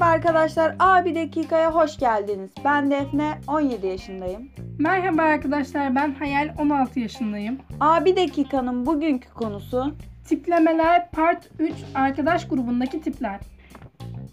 Merhaba 0.00 0.14
arkadaşlar, 0.14 0.76
Abi 0.78 1.14
Dakika'ya 1.14 1.74
hoş 1.74 1.98
geldiniz. 1.98 2.50
Ben 2.64 2.90
Defne, 2.90 3.38
17 3.48 3.86
yaşındayım. 3.86 4.48
Merhaba 4.78 5.22
arkadaşlar 5.22 5.94
ben 5.94 6.14
Hayal 6.14 6.54
16 6.58 7.00
yaşındayım. 7.00 7.58
Abi 7.80 8.16
Dakika'nın 8.16 8.86
bugünkü 8.86 9.30
konusu 9.34 9.94
Tiplemeler 10.28 11.10
Part 11.10 11.48
3 11.58 11.72
arkadaş 11.94 12.48
grubundaki 12.48 13.00
tipler. 13.00 13.40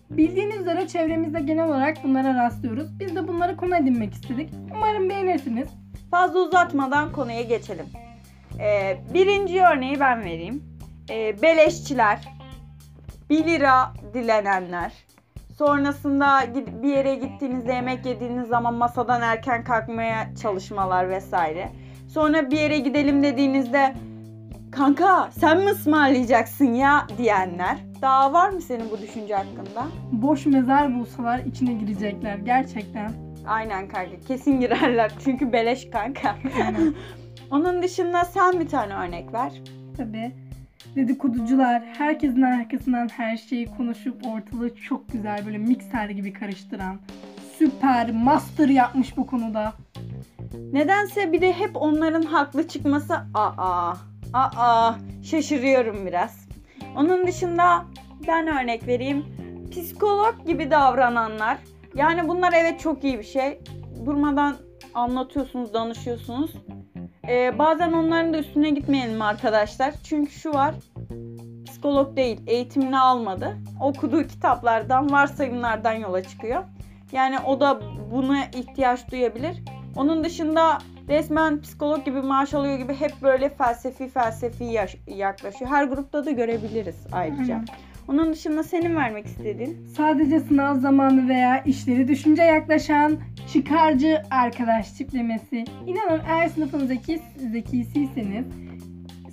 Bildiğiniz 0.10 0.58
üzere 0.58 0.88
çevremizde 0.88 1.40
genel 1.40 1.68
olarak 1.68 2.04
bunlara 2.04 2.34
rastlıyoruz. 2.34 3.00
Biz 3.00 3.16
de 3.16 3.28
bunları 3.28 3.58
konu 3.58 3.76
edinmek 3.76 4.14
istedik. 4.14 4.50
Umarım 4.76 5.10
beğenirsiniz. 5.10 5.68
fazla 6.12 6.40
uzatmadan 6.40 7.12
konuya 7.12 7.42
geçelim. 7.42 7.86
Ee, 8.60 8.98
birinci 9.14 9.62
örneği 9.62 10.00
ben 10.00 10.20
vereyim. 10.20 10.64
Ee, 11.10 11.42
beleşçiler, 11.42 12.20
1 13.30 13.46
lira 13.46 13.94
dilenenler, 14.14 15.07
sonrasında 15.58 16.42
bir 16.84 16.90
yere 16.90 17.16
gittiğinizde 17.16 17.74
yemek 17.74 18.06
yediğiniz 18.06 18.48
zaman 18.48 18.74
masadan 18.74 19.22
erken 19.22 19.64
kalkmaya 19.64 20.36
çalışmalar 20.42 21.10
vesaire. 21.10 21.70
Sonra 22.08 22.52
bir 22.52 22.60
yere 22.60 22.80
gidelim 22.80 23.24
dediğinizde 23.24 23.94
kanka 24.72 25.30
sen 25.40 25.58
mi 25.58 25.70
ısmarlayacaksın 25.70 26.74
ya 26.74 27.08
diyenler. 27.18 27.78
Daha 28.02 28.34
var 28.34 28.50
mı 28.50 28.62
senin 28.62 28.92
bu 28.92 29.02
düşünce 29.02 29.36
hakkında? 29.36 29.88
Boş 30.12 30.46
mezar 30.46 30.96
bulsalar 31.00 31.40
içine 31.40 31.74
girecekler 31.74 32.38
gerçekten. 32.38 33.12
Aynen 33.48 33.88
kanka 33.88 34.20
kesin 34.28 34.60
girerler 34.60 35.12
çünkü 35.24 35.54
beleş 35.54 35.90
kanka. 35.90 36.36
Onun 37.52 37.84
dışında 37.84 38.26
sen 38.26 38.60
bir 38.60 38.68
tane 38.68 38.94
örnek 38.94 39.34
ver. 39.34 39.62
tabii. 39.98 40.47
Dedikoducular 40.96 41.84
herkesin 41.98 42.42
arkasından 42.42 43.08
her 43.08 43.38
şeyi 43.38 43.66
konuşup 43.66 44.26
ortalığı 44.26 44.76
çok 44.76 45.12
güzel 45.12 45.46
böyle 45.46 45.58
mikser 45.58 46.10
gibi 46.10 46.34
karıştıran. 46.34 47.00
Süper 47.58 48.12
master 48.12 48.70
yapmış 48.70 49.18
bu 49.18 49.28
konuda. 49.28 49.74
Nedense 50.72 51.32
bir 51.32 51.42
de 51.42 51.54
hep 51.54 51.72
onların 51.76 52.22
haklı 52.22 52.68
çıkması 52.68 53.14
aa 53.34 53.94
aa 54.34 54.94
şaşırıyorum 55.24 56.06
biraz. 56.06 56.48
Onun 56.96 57.28
dışında 57.28 57.86
ben 58.28 58.48
örnek 58.48 58.88
vereyim. 58.88 59.26
Psikolog 59.72 60.48
gibi 60.48 60.72
davrananlar. 60.72 61.58
Yani 61.96 62.28
bunlar 62.28 62.54
evet 62.54 62.80
çok 62.80 63.04
iyi 63.04 63.20
bir 63.20 63.24
şey. 63.24 63.60
Durmadan 64.06 64.56
anlatıyorsunuz, 64.94 65.74
danışıyorsunuz. 65.74 66.52
Ee, 67.28 67.60
bazen 67.60 67.92
onların 67.92 68.34
da 68.34 68.38
üstüne 68.38 68.70
gitmeyelim 68.70 69.22
arkadaşlar. 69.22 69.94
Çünkü 70.04 70.32
şu 70.32 70.54
var. 70.54 70.76
Psikolog 71.66 72.16
değil, 72.16 72.42
eğitimini 72.48 73.00
almadı. 73.00 73.58
Okuduğu 73.82 74.28
kitaplardan, 74.28 75.12
varsayımlardan 75.12 75.94
yola 75.94 76.24
çıkıyor. 76.24 76.64
Yani 77.12 77.40
o 77.40 77.60
da 77.60 77.82
buna 78.12 78.46
ihtiyaç 78.46 79.12
duyabilir. 79.12 79.64
Onun 79.96 80.24
dışında 80.24 80.78
resmen 81.10 81.62
psikolog 81.62 82.06
gibi 82.06 82.22
maaş 82.22 82.54
alıyor 82.54 82.78
gibi 82.78 82.94
hep 82.94 83.12
böyle 83.22 83.50
felsefi 83.50 84.10
felsefi 84.10 84.80
yaklaşıyor. 85.08 85.72
Her 85.72 85.84
grupta 85.84 86.26
da 86.26 86.32
görebiliriz 86.32 87.08
ayrıca. 87.12 87.54
Aynen. 87.54 87.66
Onun 88.08 88.34
dışında 88.34 88.64
senin 88.64 88.96
vermek 88.96 89.26
istediğin 89.26 89.88
Sadece 89.98 90.40
sınav 90.40 90.76
zamanı 90.76 91.30
veya 91.30 91.64
işleri 91.64 92.08
düşünce 92.08 92.44
yaklaşan 92.44 93.18
çıkarcı 93.58 94.22
arkadaş 94.32 94.92
tiplemesi. 94.92 95.66
İnanın 95.88 96.22
eğer 96.30 96.48
sınıfın 96.48 96.86
zeki, 96.88 97.22
zekisiyseniz 97.52 98.46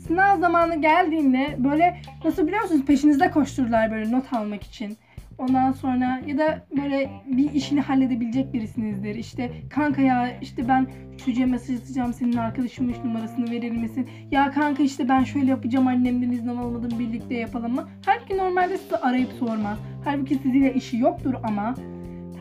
sınav 0.06 0.40
zamanı 0.40 0.80
geldiğinde 0.80 1.56
böyle 1.58 1.96
nasıl 2.24 2.46
biliyor 2.46 2.62
musunuz 2.62 2.84
peşinizde 2.86 3.30
koştururlar 3.30 3.90
böyle 3.90 4.12
not 4.12 4.32
almak 4.32 4.62
için. 4.62 4.96
Ondan 5.38 5.72
sonra 5.72 6.20
ya 6.26 6.38
da 6.38 6.66
böyle 6.76 7.10
bir 7.26 7.52
işini 7.52 7.80
halledebilecek 7.80 8.52
birisinizdir. 8.52 9.14
İşte 9.14 9.52
kanka 9.70 10.02
ya 10.02 10.38
işte 10.40 10.68
ben 10.68 10.86
çocuğa 11.24 11.46
mesaj 11.46 11.80
atacağım 11.80 12.12
senin 12.12 12.36
arkadaşımmış 12.36 12.96
numarasını 13.04 13.50
verir 13.50 13.70
misin? 13.70 14.08
Ya 14.30 14.50
kanka 14.50 14.82
işte 14.82 15.08
ben 15.08 15.24
şöyle 15.24 15.50
yapacağım 15.50 15.86
annemden 15.86 16.30
izin 16.30 16.48
almadım 16.48 16.98
birlikte 16.98 17.34
yapalım 17.34 17.74
mı? 17.74 17.88
Halbuki 18.06 18.38
normalde 18.38 18.78
sizi 18.78 18.96
arayıp 18.96 19.32
sormaz. 19.32 19.78
Halbuki 20.04 20.34
sizinle 20.34 20.74
işi 20.74 20.96
yoktur 20.96 21.34
ama 21.42 21.74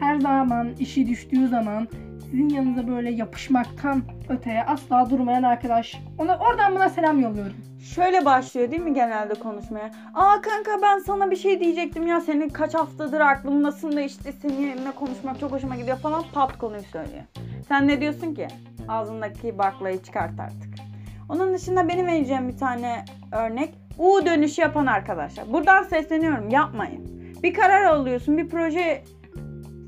her 0.03 0.19
zaman 0.19 0.69
işi 0.80 1.08
düştüğü 1.08 1.47
zaman 1.47 1.88
sizin 2.31 2.50
yanınıza 2.50 2.88
böyle 2.88 3.12
yapışmaktan 3.12 4.03
öteye 4.30 4.64
asla 4.64 5.09
durmayan 5.09 5.44
arkadaş. 5.44 6.00
Ona 6.18 6.38
oradan 6.38 6.75
buna 6.75 6.90
selam 6.90 7.19
yolluyorum. 7.19 7.53
şöyle 7.96 8.25
başlıyor 8.25 8.72
değil 8.72 8.81
mi 8.81 8.94
genelde 8.94 9.34
konuşmaya? 9.34 9.92
Aa 10.13 10.42
kanka 10.42 10.72
ben 10.81 10.97
sana 10.97 11.31
bir 11.31 11.36
şey 11.36 11.59
diyecektim 11.59 12.08
ya 12.08 12.22
senin 12.22 12.50
kaç 12.50 12.74
haftadır 12.74 13.19
aklımdasın 13.19 13.96
da 13.96 14.02
işte 14.02 14.31
seninle 14.31 14.92
konuşmak 14.92 15.40
çok 15.40 15.52
hoşuma 15.52 15.75
gidiyor 15.75 15.97
falan 15.97 16.24
pat 16.34 16.58
konuyu 16.58 16.84
söylüyor. 16.84 17.24
Sen 17.68 17.88
ne 17.88 18.02
diyorsun 18.02 18.34
ki? 18.36 18.47
Ağzındaki 18.88 19.58
baklayı 19.58 20.03
çıkart 20.03 20.40
artık. 20.40 20.74
Onun 21.30 21.53
dışında 21.53 21.88
benim 21.88 22.08
vereceğim 22.08 22.47
bir 22.47 22.58
tane 22.58 23.06
örnek. 23.31 23.74
U 23.97 24.25
dönüşü 24.25 24.62
yapan 24.62 24.86
arkadaşlar. 24.86 25.53
Buradan 25.53 25.84
sesleniyorum 25.84 26.50
yapmayın. 26.50 27.13
Bir 27.44 27.53
karar 27.53 27.84
alıyorsun 27.84 28.38
bir 28.38 28.50
proje 28.50 29.03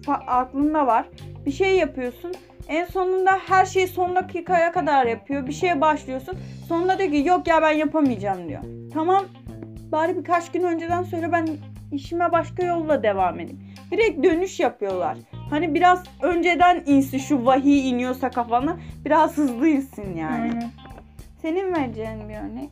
aklında 0.08 0.88
var. 0.88 1.06
Bir 1.46 1.52
şey 1.52 1.78
yapıyorsun. 1.78 2.32
En 2.68 2.86
sonunda 2.86 3.32
her 3.48 3.66
şeyi 3.66 3.88
son 3.88 4.16
dakikaya 4.16 4.72
kadar 4.72 5.06
yapıyor. 5.06 5.48
Bir 5.48 5.52
şeye 5.52 5.82
başlıyorsun. 5.82 6.38
Sonunda 6.68 7.00
diyor 7.00 7.12
ki 7.12 7.24
yok 7.26 7.48
ya 7.48 7.62
ben 7.62 7.72
yapamayacağım 7.72 8.50
diyor. 8.50 8.62
Tamam 8.94 9.26
bari 9.92 10.18
birkaç 10.18 10.52
gün 10.52 10.64
önceden 10.64 11.04
söyle 11.04 11.32
ben 11.32 11.48
işime 11.92 12.32
başka 12.32 12.66
yolla 12.66 13.04
devam 13.04 13.40
edeyim. 13.40 13.62
Direkt 13.92 14.24
dönüş 14.24 14.60
yapıyorlar. 14.60 15.18
Hani 15.50 15.74
biraz 15.74 16.04
önceden 16.22 16.84
insin 16.86 17.18
şu 17.18 17.46
vahiy 17.46 17.90
iniyorsa 17.90 18.30
kafana 18.30 18.78
biraz 19.06 19.38
hızlı 19.38 19.68
insin 19.68 20.18
yani. 20.18 20.42
Aynen. 20.42 20.72
Senin 21.42 21.74
vereceğin 21.74 22.30
bir 22.30 22.36
örnek. 22.36 22.70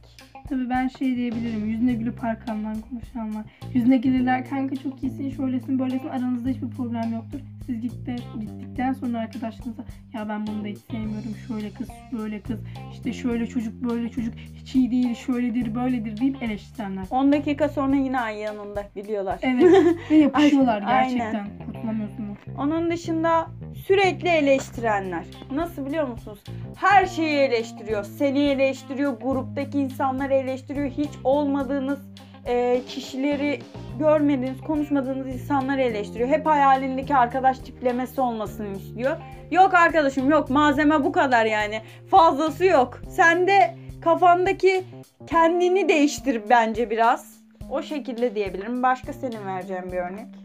Tabii 0.50 0.70
ben 0.70 0.88
şey 0.88 1.16
diyebilirim. 1.16 1.66
Yüzüne 1.66 1.94
gülüp 1.94 2.24
arkamdan 2.24 2.76
konuşanlar. 2.90 3.46
Yüzüne 3.74 3.98
gelirler 3.98 4.50
kanka 4.50 4.76
çok 4.76 5.04
iyisin, 5.04 5.30
şöylesin, 5.30 5.80
böylesin. 5.80 6.08
Aranızda 6.08 6.50
hiçbir 6.50 6.70
problem 6.70 7.14
yoktur. 7.14 7.40
Siz 7.66 7.82
gitti, 7.82 8.16
gittikten 8.40 8.94
sonra 8.94 9.20
arkadaşlarınıza 9.20 9.84
ya 10.14 10.30
ben 10.30 10.48
bunu 10.48 10.64
da 10.64 10.68
hiç 10.68 10.78
sevmiyorum. 10.78 11.36
Şöyle 11.48 11.70
kız, 11.70 11.90
böyle 12.12 12.42
kız. 12.42 12.60
işte 12.92 13.14
şöyle 13.14 13.48
çocuk, 13.48 13.74
böyle 13.90 14.10
çocuk. 14.10 14.34
Hiç 14.56 14.76
iyi 14.76 14.92
değil, 14.92 15.16
şöyledir, 15.16 15.76
böyledir 15.76 16.18
deyip 16.18 16.44
eleştirenler. 16.44 17.06
10 17.10 17.32
dakika 17.32 17.70
sonra 17.70 17.96
yine 17.96 18.20
ay 18.20 18.38
yanında 18.38 18.84
biliyorlar. 18.96 19.40
Evet. 19.42 19.64
Ve 20.12 20.16
yapışıyorlar 20.16 20.84
Aynen. 20.86 21.18
gerçekten. 21.18 21.48
Kurtulamıyorsunuz. 21.66 22.38
Onun 22.58 22.92
dışında 22.92 23.48
sürekli 23.88 24.30
eleştirenler. 24.30 25.24
Nasıl 25.52 25.86
biliyor 25.86 26.08
musunuz? 26.08 26.40
Her 26.76 27.06
şeyi 27.06 27.38
eleştiriyor. 27.38 28.04
Seni 28.04 28.40
eleştiriyor, 28.40 29.14
gruptaki 29.20 29.80
insanları 29.80 30.34
eleştiriyor. 30.34 30.90
Hiç 30.90 31.12
olmadığınız 31.24 32.00
e, 32.46 32.82
kişileri 32.88 33.60
görmediğiniz, 34.00 34.62
konuşmadığınız 34.62 35.28
insanları 35.28 35.82
eleştiriyor. 35.82 36.30
Hep 36.30 36.46
hayalindeki 36.46 37.16
arkadaş 37.16 37.60
tiplemesi 37.60 38.22
olmasını 38.22 38.78
istiyor. 38.78 39.18
Yok 39.52 39.74
arkadaşım 39.74 40.30
yok 40.30 40.50
malzeme 40.50 41.04
bu 41.04 41.12
kadar 41.12 41.46
yani. 41.46 41.82
Fazlası 42.12 42.66
yok. 42.66 43.02
Sen 43.10 43.48
de 43.48 43.76
kafandaki 44.02 44.84
kendini 45.28 45.90
değiştir 45.90 46.42
bence 46.50 46.90
biraz. 46.90 47.34
O 47.70 47.82
şekilde 47.82 48.36
diyebilirim. 48.36 48.84
Başka 48.84 49.14
senin 49.14 49.46
vereceğin 49.46 49.92
bir 49.92 49.98
örnek. 49.98 50.43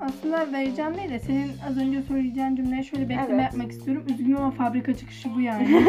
Aslında 0.00 0.52
vereceğim 0.52 0.94
değil 0.96 1.10
de 1.10 1.18
senin 1.18 1.50
az 1.70 1.78
önce 1.78 2.02
söyleyeceğin 2.02 2.56
cümleye 2.56 2.82
şöyle 2.82 3.08
bir 3.08 3.14
ekleme 3.14 3.42
Evet. 3.42 3.52
yapmak 3.52 3.70
istiyorum. 3.72 4.04
Üzgünüm 4.08 4.36
ama 4.36 4.50
fabrika 4.50 4.94
çıkışı 4.94 5.34
bu 5.34 5.40
yani. 5.40 5.68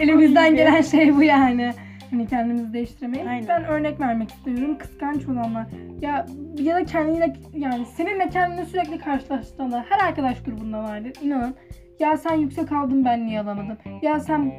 Elimizden 0.00 0.54
gelen 0.56 0.80
şey 0.82 1.16
bu 1.16 1.22
yani. 1.22 1.72
Hani 2.10 2.26
kendimizi 2.26 2.72
değiştiremeyiz. 2.72 3.26
Aynen. 3.28 3.48
Ben 3.48 3.64
örnek 3.64 4.00
vermek 4.00 4.30
istiyorum. 4.30 4.78
Kıskanç 4.78 5.28
olanlar. 5.28 5.66
Ya 6.00 6.26
ya 6.58 6.74
da 6.76 6.84
kendiyle 6.84 7.32
yani 7.54 7.86
seninle 7.96 8.28
kendini 8.28 8.66
sürekli 8.66 8.98
karşılaştıranlar 8.98 9.84
her 9.88 10.08
arkadaş 10.08 10.42
grubunda 10.42 10.82
vardır. 10.82 11.12
İnanın. 11.22 11.54
Ya 12.00 12.16
sen 12.16 12.34
yüksek 12.34 12.72
aldın 12.72 13.04
ben 13.04 13.26
niye 13.26 13.40
alamadım? 13.40 13.78
Ya 14.02 14.20
sen 14.20 14.52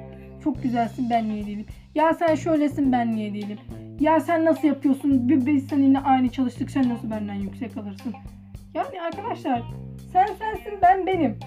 çok 0.43 0.63
güzelsin 0.63 1.09
ben 1.09 1.29
niye 1.29 1.45
değilim? 1.45 1.65
Ya 1.95 2.13
sen 2.13 2.35
şöylesin 2.35 2.91
ben 2.91 3.15
niye 3.15 3.33
değilim? 3.33 3.57
Ya 3.99 4.19
sen 4.19 4.45
nasıl 4.45 4.67
yapıyorsun? 4.67 5.29
Bir- 5.29 5.45
Biz 5.45 5.67
seninle 5.67 5.99
aynı 5.99 6.29
çalıştık 6.29 6.71
sen 6.71 6.89
nasıl 6.89 7.11
benden 7.11 7.33
yüksek 7.33 7.77
alırsın? 7.77 8.13
Yani 8.73 9.01
arkadaşlar 9.01 9.63
sen 10.13 10.25
sensin 10.25 10.79
ben 10.81 11.05
benim. 11.07 11.39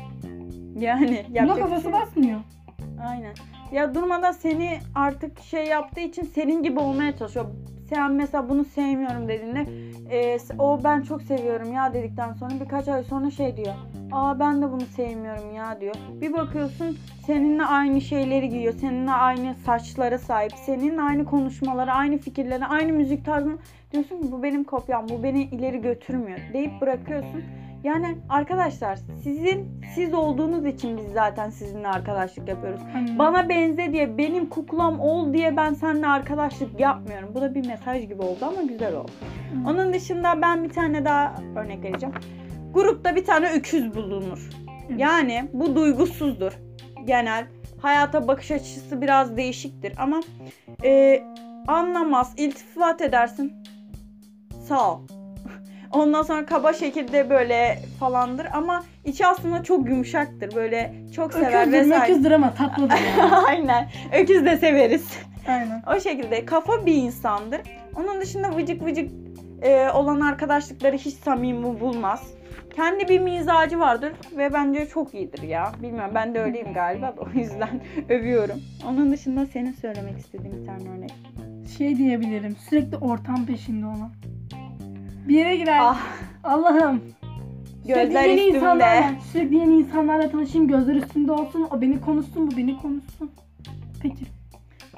Yani 0.78 1.26
Buna 1.28 1.36
yapacak 1.38 1.56
bir 1.56 1.62
kafası 1.62 1.82
şey 1.82 1.90
yok. 1.92 2.00
basmıyor. 2.00 2.40
Aynen. 3.08 3.34
Ya 3.72 3.94
durmadan 3.94 4.32
seni 4.32 4.78
artık 4.94 5.40
şey 5.40 5.66
yaptığı 5.66 6.00
için 6.00 6.22
senin 6.22 6.62
gibi 6.62 6.80
olmaya 6.80 7.16
çalışıyor. 7.16 7.46
sen 7.88 8.12
mesela 8.12 8.48
bunu 8.48 8.64
sevmiyorum 8.64 9.28
dediğinde 9.28 9.66
e, 10.10 10.38
o 10.58 10.80
ben 10.84 11.02
çok 11.02 11.22
seviyorum 11.22 11.72
ya 11.72 11.94
dedikten 11.94 12.32
sonra 12.32 12.50
birkaç 12.60 12.88
ay 12.88 13.04
sonra 13.04 13.30
şey 13.30 13.56
diyor. 13.56 13.74
Aa 14.12 14.40
ben 14.40 14.62
de 14.62 14.72
bunu 14.72 14.80
sevmiyorum 14.80 15.54
ya 15.54 15.80
diyor. 15.80 15.94
Bir 16.20 16.32
bakıyorsun 16.32 16.98
seninle 17.26 17.64
aynı 17.64 18.00
şeyleri 18.00 18.48
giyiyor. 18.48 18.74
Seninle 18.80 19.10
aynı 19.10 19.54
saçlara 19.54 20.18
sahip. 20.18 20.52
Seninle 20.52 21.02
aynı 21.02 21.24
konuşmaları, 21.24 21.92
aynı 21.92 22.18
fikirleri, 22.18 22.66
aynı 22.66 22.92
müzik 22.92 23.24
tarzını. 23.24 23.58
Diyorsun 23.92 24.22
ki 24.22 24.32
bu 24.32 24.42
benim 24.42 24.64
kopyam. 24.64 25.08
Bu 25.08 25.22
beni 25.22 25.42
ileri 25.42 25.80
götürmüyor 25.80 26.38
deyip 26.52 26.80
bırakıyorsun. 26.80 27.42
Yani 27.84 28.16
arkadaşlar 28.28 28.98
sizin 29.22 29.80
siz 29.94 30.14
olduğunuz 30.14 30.66
için 30.66 30.96
biz 30.96 31.12
zaten 31.14 31.50
sizinle 31.50 31.88
arkadaşlık 31.88 32.48
yapıyoruz. 32.48 32.80
Aynen. 32.94 33.18
Bana 33.18 33.48
benze 33.48 33.92
diye 33.92 34.18
benim 34.18 34.48
kuklam 34.48 35.00
ol 35.00 35.32
diye 35.32 35.56
ben 35.56 35.74
seninle 35.74 36.06
arkadaşlık 36.06 36.80
yapmıyorum. 36.80 37.28
Bu 37.34 37.40
da 37.40 37.54
bir 37.54 37.66
mesaj 37.66 38.08
gibi 38.08 38.22
oldu 38.22 38.38
ama 38.42 38.62
güzel 38.62 38.96
oldu. 38.96 39.10
Hı. 39.52 39.70
Onun 39.70 39.92
dışında 39.92 40.42
ben 40.42 40.64
bir 40.64 40.70
tane 40.70 41.04
daha 41.04 41.34
örnek 41.56 41.84
vereceğim. 41.84 42.14
Grupta 42.74 43.16
bir 43.16 43.24
tane 43.24 43.52
öküz 43.52 43.94
bulunur. 43.94 44.50
Evet. 44.88 45.00
Yani 45.00 45.48
bu 45.52 45.76
duygusuzdur. 45.76 46.52
Genel 47.04 47.46
hayata 47.82 48.28
bakış 48.28 48.50
açısı 48.50 49.00
biraz 49.00 49.36
değişiktir 49.36 49.92
ama 49.98 50.20
e, 50.84 51.22
anlamaz, 51.66 52.34
iltifat 52.36 53.00
edersin. 53.00 53.52
Sağ 54.68 54.94
ol. 54.94 55.00
Ondan 55.92 56.22
sonra 56.22 56.46
kaba 56.46 56.72
şekilde 56.72 57.30
böyle 57.30 57.78
falandır 58.00 58.46
ama 58.52 58.84
içi 59.04 59.26
aslında 59.26 59.62
çok 59.62 59.88
yumuşaktır. 59.88 60.54
Böyle 60.54 60.94
çok 61.14 61.32
sever 61.32 61.62
Öküzdür, 61.62 61.78
vesaire. 61.78 62.12
öküzdür 62.12 62.30
ama 62.30 62.54
tatlıdır 62.54 62.96
yani. 63.18 63.34
Aynen. 63.48 63.88
Öküz 64.12 64.44
de 64.44 64.56
severiz. 64.56 65.18
Aynen. 65.48 65.82
O 65.96 66.00
şekilde 66.00 66.44
kafa 66.44 66.86
bir 66.86 66.94
insandır. 66.94 67.60
Onun 67.96 68.20
dışında 68.20 68.56
vıcık 68.56 68.82
vıcık 68.84 69.10
e, 69.62 69.88
olan 69.90 70.20
arkadaşlıkları 70.20 70.96
hiç 70.96 71.14
samimi 71.14 71.80
bulmaz. 71.80 72.22
Kendi 72.76 73.08
bir 73.08 73.20
mizacı 73.20 73.78
vardır 73.78 74.12
ve 74.36 74.52
bence 74.52 74.86
çok 74.88 75.14
iyidir 75.14 75.42
ya. 75.42 75.72
Bilmiyorum 75.82 76.10
ben 76.14 76.34
de 76.34 76.40
öyleyim 76.40 76.72
galiba 76.74 77.14
o 77.18 77.38
yüzden 77.38 77.80
övüyorum. 78.08 78.60
Onun 78.88 79.10
dışında 79.12 79.46
senin 79.46 79.72
söylemek 79.72 80.18
istediğin 80.18 80.60
bir 80.60 80.66
tane 80.66 80.90
örnek. 80.90 81.12
Şey 81.78 81.96
diyebilirim. 81.96 82.56
Sürekli 82.68 82.96
ortam 82.96 83.46
peşinde 83.46 83.86
olan. 83.86 84.10
Bir 85.28 85.34
yere 85.34 85.56
girer. 85.56 85.78
Ah 85.80 86.00
Allah'ım. 86.44 87.02
Gözler 87.86 88.04
sürekli 88.04 88.28
yeni 88.28 88.40
üstümde. 88.40 88.56
insanlarla, 88.56 89.14
sürekli 89.32 89.56
yeni 89.56 89.74
insanlarla 89.74 90.30
tanışayım. 90.30 90.68
Gözler 90.68 90.94
üstünde 90.94 91.32
olsun. 91.32 91.68
O 91.70 91.80
beni 91.80 92.00
konuşsun, 92.00 92.50
bu 92.50 92.56
beni 92.56 92.76
konuşsun. 92.82 93.30
Peki. 94.02 94.24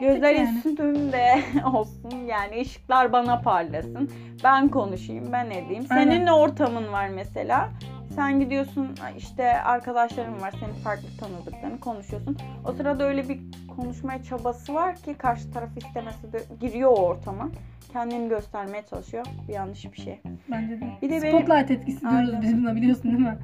gözler 0.01 0.35
yani. 0.35 0.57
üstümde 0.57 1.43
olsun 1.73 2.19
yani 2.29 2.61
ışıklar 2.61 3.13
bana 3.13 3.41
parlasın. 3.41 4.11
Ben 4.45 4.69
konuşayım 4.69 5.33
ben 5.33 5.47
edeyim. 5.51 5.85
Aynen. 5.91 6.05
Seninle 6.11 6.33
ortamın 6.33 6.93
var 6.93 7.09
mesela. 7.09 7.71
Sen 8.19 8.41
gidiyorsun 8.41 8.89
işte 9.19 9.63
arkadaşların 9.63 10.41
var 10.41 10.55
senin 10.61 10.73
farklı 10.73 11.09
tanıdıklarını 11.21 11.81
konuşuyorsun. 11.81 12.37
O 12.65 12.73
sırada 12.73 13.05
öyle 13.05 13.29
bir 13.29 13.41
konuşmaya 13.77 14.23
çabası 14.23 14.75
var 14.75 14.97
ki 14.97 15.15
karşı 15.15 15.51
taraf 15.51 15.69
istemesi 15.77 16.33
de 16.33 16.43
giriyor 16.61 16.91
o 16.91 16.95
ortama. 16.95 17.49
Kendini 17.93 18.29
göstermeye 18.29 18.85
çalışıyor. 18.91 19.27
Bu 19.49 19.53
yanlış 19.53 19.93
bir 19.93 19.99
şey. 20.01 20.21
Bence 20.51 20.81
de. 20.81 20.85
Bir 21.03 21.11
de 21.11 21.23
benim- 21.23 21.39
Spotlight 21.39 21.71
etkisi 21.71 22.01
diyoruz 22.01 22.29
Aynen. 22.29 22.43
biz 22.43 22.57
buna 22.59 22.77
biliyorsun 22.77 23.03
değil 23.05 23.19
mi? 23.19 23.39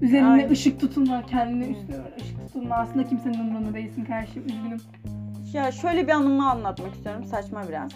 Üzerinde 0.00 0.28
Aynen. 0.28 0.50
ışık 0.50 0.80
tutulma, 0.80 1.22
kendine 1.26 1.66
üstüne 1.66 1.96
ışık 2.20 2.46
tutulma. 2.46 2.74
Aslında 2.74 3.08
kimsenin 3.08 3.38
umurunda 3.40 3.74
değilsin 3.74 4.04
kardeşim. 4.04 4.42
Üzgünüm. 4.46 4.80
Ya 5.52 5.72
şöyle 5.72 6.06
bir 6.06 6.12
anımı 6.12 6.50
anlatmak 6.50 6.94
istiyorum 6.94 7.24
saçma 7.24 7.68
biraz. 7.68 7.90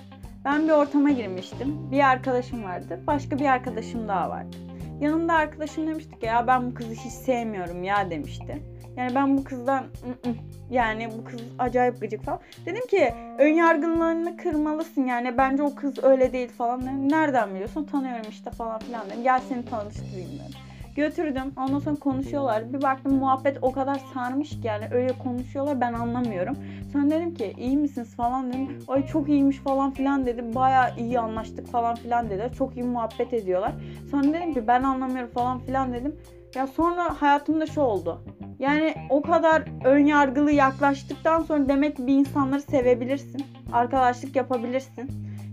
Ben 0.45 0.65
bir 0.65 0.73
ortama 0.73 1.11
girmiştim. 1.11 1.91
Bir 1.91 2.11
arkadaşım 2.11 2.65
vardı. 2.65 3.01
Başka 3.07 3.39
bir 3.39 3.47
arkadaşım 3.47 4.09
daha 4.09 4.31
vardı. 4.31 4.57
Yanımda 5.01 5.35
arkadaşım 5.35 5.87
demişti 5.87 6.19
ki 6.19 6.27
ya 6.27 6.47
ben 6.47 6.71
bu 6.71 6.75
kızı 6.75 6.93
hiç 6.95 7.13
sevmiyorum 7.13 7.83
ya 7.85 8.11
demişti. 8.11 8.63
Yani 8.97 9.15
ben 9.15 9.39
bu 9.39 9.45
kızdan 9.45 9.83
"ı, 9.83 10.29
ı." 10.29 10.35
yani 10.71 11.09
bu 11.19 11.25
kız 11.25 11.41
acayip 11.59 12.01
gıcık 12.01 12.23
falan. 12.25 12.41
Dedim 12.67 12.87
ki 12.87 13.15
ön 13.39 13.49
yargılarını 13.55 14.37
kırmalısın 14.37 15.07
yani 15.07 15.39
bence 15.39 15.63
o 15.63 15.75
kız 15.75 16.05
öyle 16.05 16.33
değil 16.33 16.49
falan. 16.49 16.83
Dedim, 16.83 17.09
Nereden 17.09 17.55
biliyorsun? 17.55 17.85
Tanıyorum 17.85 18.27
işte 18.31 18.51
falan 18.51 18.79
filan 18.79 19.07
dedim. 19.07 19.23
Gel 19.23 19.41
seni 19.49 19.65
tanıştırayım 19.65 20.31
dedim. 20.31 20.61
Götürdüm. 20.97 21.53
Ondan 21.57 21.79
sonra 21.79 21.97
konuşuyorlar. 21.97 22.73
Bir 22.73 22.83
baktım 22.83 23.15
muhabbet 23.15 23.59
o 23.63 23.73
kadar 23.73 24.01
sarmış 24.15 24.51
ki 24.51 24.61
yani 24.65 24.85
öyle 24.91 25.19
konuşuyorlar 25.19 25.81
ben 25.81 25.93
anlamıyorum. 25.93 26.57
Sonra 26.93 27.11
dedim 27.11 27.35
ki 27.35 27.55
iyi 27.59 27.77
misiniz 27.77 28.17
falan 28.17 28.49
dedim. 28.49 28.79
Ay 28.89 29.07
çok 29.07 29.29
iyiymiş 29.29 29.57
falan 29.57 29.91
filan 29.91 30.27
dedi. 30.27 30.55
Baya 30.55 30.95
iyi 30.97 31.21
anlaştık 31.21 31.67
falan 31.67 31.95
filan 31.95 32.31
dedi. 32.31 32.51
Çok 32.59 32.77
iyi 32.77 32.85
muhabbet 32.85 33.33
ediyorlar. 33.33 33.73
Sonra 34.11 34.25
dedim 34.25 34.55
ki 34.55 34.67
ben 34.67 34.83
anlamıyorum 34.83 35.31
falan 35.31 35.59
filan 35.59 35.93
dedim. 35.93 36.17
Ya 36.55 36.67
sonra 36.67 37.23
hayatımda 37.23 37.67
şu 37.67 37.81
oldu. 37.81 38.23
Yani 38.59 38.95
o 39.11 39.23
kadar 39.23 39.63
ön 39.85 40.07
yargılı 40.07 40.53
yaklaştıktan 40.53 41.43
sonra 41.43 41.69
demek 41.69 41.97
ki 41.97 42.07
bir 42.07 42.15
insanları 42.15 42.61
sevebilirsin. 42.63 43.43
Arkadaşlık 43.73 44.37
yapabilirsin. 44.37 45.11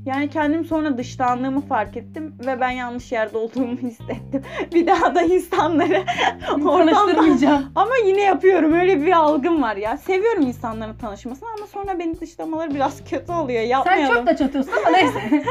Yani 0.10 0.30
kendim 0.30 0.66
sonra 0.66 0.98
dışlandığımı 0.98 1.62
fark 1.62 1.98
ettim 1.98 2.36
ve 2.46 2.60
ben 2.62 2.70
yanlış 2.70 3.12
yerde 3.12 3.38
olduğumu 3.38 3.78
hissettim. 3.82 4.42
Bir 4.74 4.88
daha 4.88 5.16
da 5.16 5.22
insanları 5.22 6.04
Tanıştırmayacağım. 6.64 7.72
ama 7.76 7.92
yine 8.06 8.22
yapıyorum. 8.22 8.74
Öyle 8.74 9.02
bir 9.02 9.12
algım 9.12 9.62
var 9.62 9.76
ya. 9.76 9.98
Seviyorum 9.98 10.42
insanların 10.42 10.98
tanışmasını 10.98 11.50
ama 11.58 11.68
sonra 11.68 12.00
beni 12.00 12.20
dışlamaları 12.20 12.76
biraz 12.76 13.04
kötü 13.10 13.32
oluyor. 13.32 13.62
Sen 13.62 13.68
Yapmayalım. 13.68 14.16
çok 14.16 14.28
da 14.28 14.36
çatıyorsun 14.36 14.72
ama 14.88 14.98
neyse. 14.98 15.44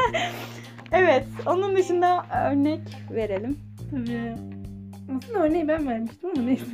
Evet. 0.91 1.25
Onun 1.45 1.75
dışında 1.75 2.25
örnek 2.51 2.81
verelim. 3.11 3.57
Tabii. 3.91 4.35
Aslında 5.17 5.39
örneği 5.39 5.67
ben 5.67 5.87
vermiştim 5.87 6.29
ama 6.35 6.45
neyse. 6.45 6.65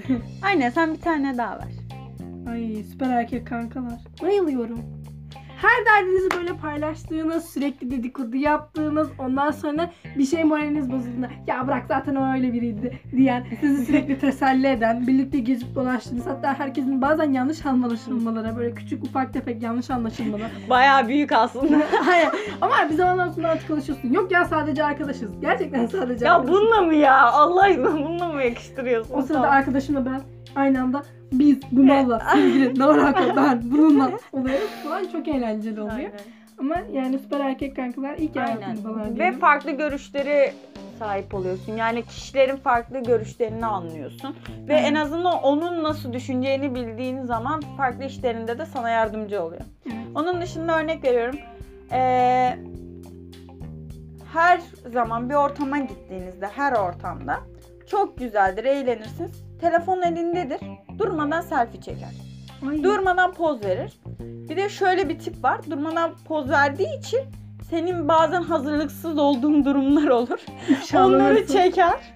Aynen 0.45 0.69
sen 0.69 0.93
bir 0.93 1.01
tane 1.01 1.37
daha 1.37 1.59
ver. 1.59 1.71
Ay 2.51 2.83
süper 2.91 3.09
erkek 3.09 3.47
kankalar. 3.47 3.99
Bayılıyorum. 4.21 4.79
Her 5.65 5.85
derdinizi 5.85 6.29
böyle 6.39 6.53
paylaştığınız, 6.53 7.45
sürekli 7.45 7.91
dedikodu 7.91 8.37
yaptığınız, 8.37 9.07
ondan 9.19 9.51
sonra 9.51 9.91
bir 10.17 10.25
şey 10.25 10.43
moraliniz 10.43 10.91
bozulduğunda 10.91 11.29
ya 11.47 11.67
bırak 11.67 11.83
zaten 11.87 12.15
o 12.15 12.33
öyle 12.33 12.53
biriydi 12.53 12.99
diyen, 13.11 13.45
sizi 13.61 13.85
sürekli 13.85 14.19
teselli 14.19 14.67
eden, 14.67 15.07
birlikte 15.07 15.39
gezip 15.39 15.75
dolaştığınız, 15.75 16.25
hatta 16.25 16.59
herkesin 16.59 17.01
bazen 17.01 17.31
yanlış 17.31 17.65
anlaşılmalara, 17.65 18.57
böyle 18.57 18.73
küçük 18.73 19.03
ufak 19.03 19.33
tefek 19.33 19.61
yanlış 19.63 19.89
anlaşılmalar. 19.89 20.51
Bayağı 20.69 21.07
büyük 21.07 21.31
aslında. 21.31 21.81
Hayır 22.05 22.29
ama 22.61 22.75
bir 22.89 22.95
zamandan 22.95 23.29
sonra 23.29 23.47
artık 23.47 23.71
alışıyorsun. 23.71 24.13
Yok 24.13 24.31
ya 24.31 24.45
sadece 24.45 24.83
arkadaşız. 24.83 25.29
Gerçekten 25.41 25.85
sadece 25.85 26.25
ya 26.25 26.35
arkadaşız. 26.35 26.61
bununla 26.61 26.81
mı 26.81 26.95
ya? 26.95 27.31
Allah 27.31 27.61
aşkına 27.61 27.93
bununla 27.93 28.27
mı 28.27 28.43
yakıştırıyorsun? 28.43 29.13
O 29.13 29.21
sırada 29.21 29.41
Tamam. 29.41 29.57
arkadaşımla 29.57 30.05
ben 30.05 30.21
aynı 30.55 30.81
anda 30.81 31.03
biz 31.31 31.57
bu 31.71 31.83
malla 31.83 32.19
sevgili 32.33 32.79
ne 32.79 32.83
alaka 32.83 33.35
ben 33.35 33.61
bununla 33.71 34.11
oluyoruz 34.31 34.69
falan 34.83 35.07
çok 35.07 35.27
eğlenceli 35.27 35.81
oluyor. 35.81 35.95
Aynen. 35.95 36.11
Ama 36.59 36.75
yani 36.93 37.19
süper 37.19 37.39
erkek 37.39 37.75
kankalar 37.75 38.09
Aynen. 38.09 38.33
hayatımızdalar 38.45 39.19
Ve 39.19 39.31
farklı 39.31 39.71
görüşleri 39.71 40.53
sahip 40.99 41.33
oluyorsun. 41.33 41.73
Yani 41.77 42.03
kişilerin 42.03 42.55
farklı 42.55 42.99
görüşlerini 42.99 43.65
anlıyorsun. 43.65 44.35
Ve 44.67 44.73
Evet. 44.73 44.85
en 44.85 44.95
azından 44.95 45.43
onun 45.43 45.83
nasıl 45.83 46.13
düşüneceğini 46.13 46.75
bildiğin 46.75 47.25
zaman 47.25 47.61
farklı 47.77 48.03
işlerinde 48.03 48.57
de 48.57 48.65
sana 48.65 48.89
yardımcı 48.89 49.43
oluyor. 49.43 49.61
Evet. 49.85 49.95
Onun 50.15 50.41
dışında 50.41 50.79
örnek 50.79 51.03
veriyorum. 51.03 51.35
Ee, 51.91 52.57
her 54.33 54.61
zaman 54.93 55.29
bir 55.29 55.35
ortama 55.35 55.77
gittiğinizde, 55.77 56.47
her 56.47 56.73
ortamda 56.73 57.39
çok 57.87 58.17
güzeldir, 58.17 58.63
eğlenirsiniz. 58.65 59.44
Telefon 59.61 60.01
elindedir. 60.01 60.59
Durmadan 60.97 61.41
selfie 61.41 61.81
çeker. 61.81 62.09
Ay, 62.69 62.83
Durmadan 62.83 63.33
poz 63.33 63.65
verir. 63.65 63.99
Bir 64.19 64.57
de 64.57 64.69
şöyle 64.69 65.09
bir 65.09 65.19
tip 65.19 65.43
var. 65.43 65.59
Durmadan 65.71 66.11
poz 66.27 66.49
verdiği 66.49 66.99
için 66.99 67.19
senin 67.69 68.07
bazen 68.07 68.41
hazırlıksız 68.41 69.17
olduğun 69.17 69.65
durumlar 69.65 70.07
olur. 70.07 70.39
Onları 70.95 71.47
çeker. 71.47 72.15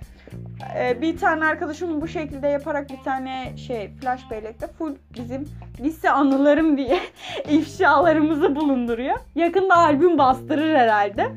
Ee, 0.77 1.01
bir 1.01 1.17
tane 1.17 1.45
arkadaşım 1.45 2.01
bu 2.01 2.07
şekilde 2.07 2.47
yaparak 2.47 2.89
bir 2.89 3.03
tane 3.03 3.57
şey 3.57 3.91
flash 3.91 4.31
bellekte 4.31 4.67
full 4.67 4.95
bizim 5.19 5.47
lise 5.79 6.09
anılarım 6.11 6.77
diye 6.77 6.99
ifşalarımızı 7.49 8.55
bulunduruyor. 8.55 9.17
Yakında 9.35 9.75
albüm 9.75 10.17
bastırır 10.17 10.75
herhalde. 10.75 11.31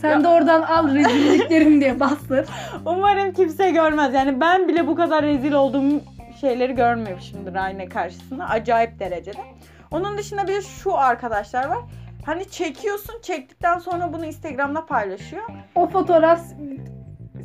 Sen 0.00 0.24
de 0.24 0.28
oradan 0.28 0.62
al 0.62 0.94
rezilliklerim 0.94 1.80
diye 1.80 2.00
bastır. 2.00 2.46
Umarım 2.84 3.32
kimse 3.32 3.70
görmez. 3.70 4.14
Yani 4.14 4.40
ben 4.40 4.68
bile 4.68 4.86
bu 4.86 4.94
kadar 4.96 5.22
rezil 5.22 5.52
olduğum 5.52 6.00
şeyleri 6.40 6.74
görmemişimdir 6.74 7.54
ayna 7.54 7.88
karşısında. 7.88 8.48
Acayip 8.48 8.98
derecede. 9.00 9.40
Onun 9.90 10.18
dışında 10.18 10.48
bir 10.48 10.54
de 10.54 10.62
şu 10.62 10.96
arkadaşlar 10.98 11.66
var. 11.68 11.78
Hani 12.26 12.50
çekiyorsun, 12.50 13.14
çektikten 13.22 13.78
sonra 13.78 14.12
bunu 14.12 14.26
Instagram'da 14.26 14.86
paylaşıyor. 14.86 15.42
O 15.74 15.86
fotoğraf 15.86 16.40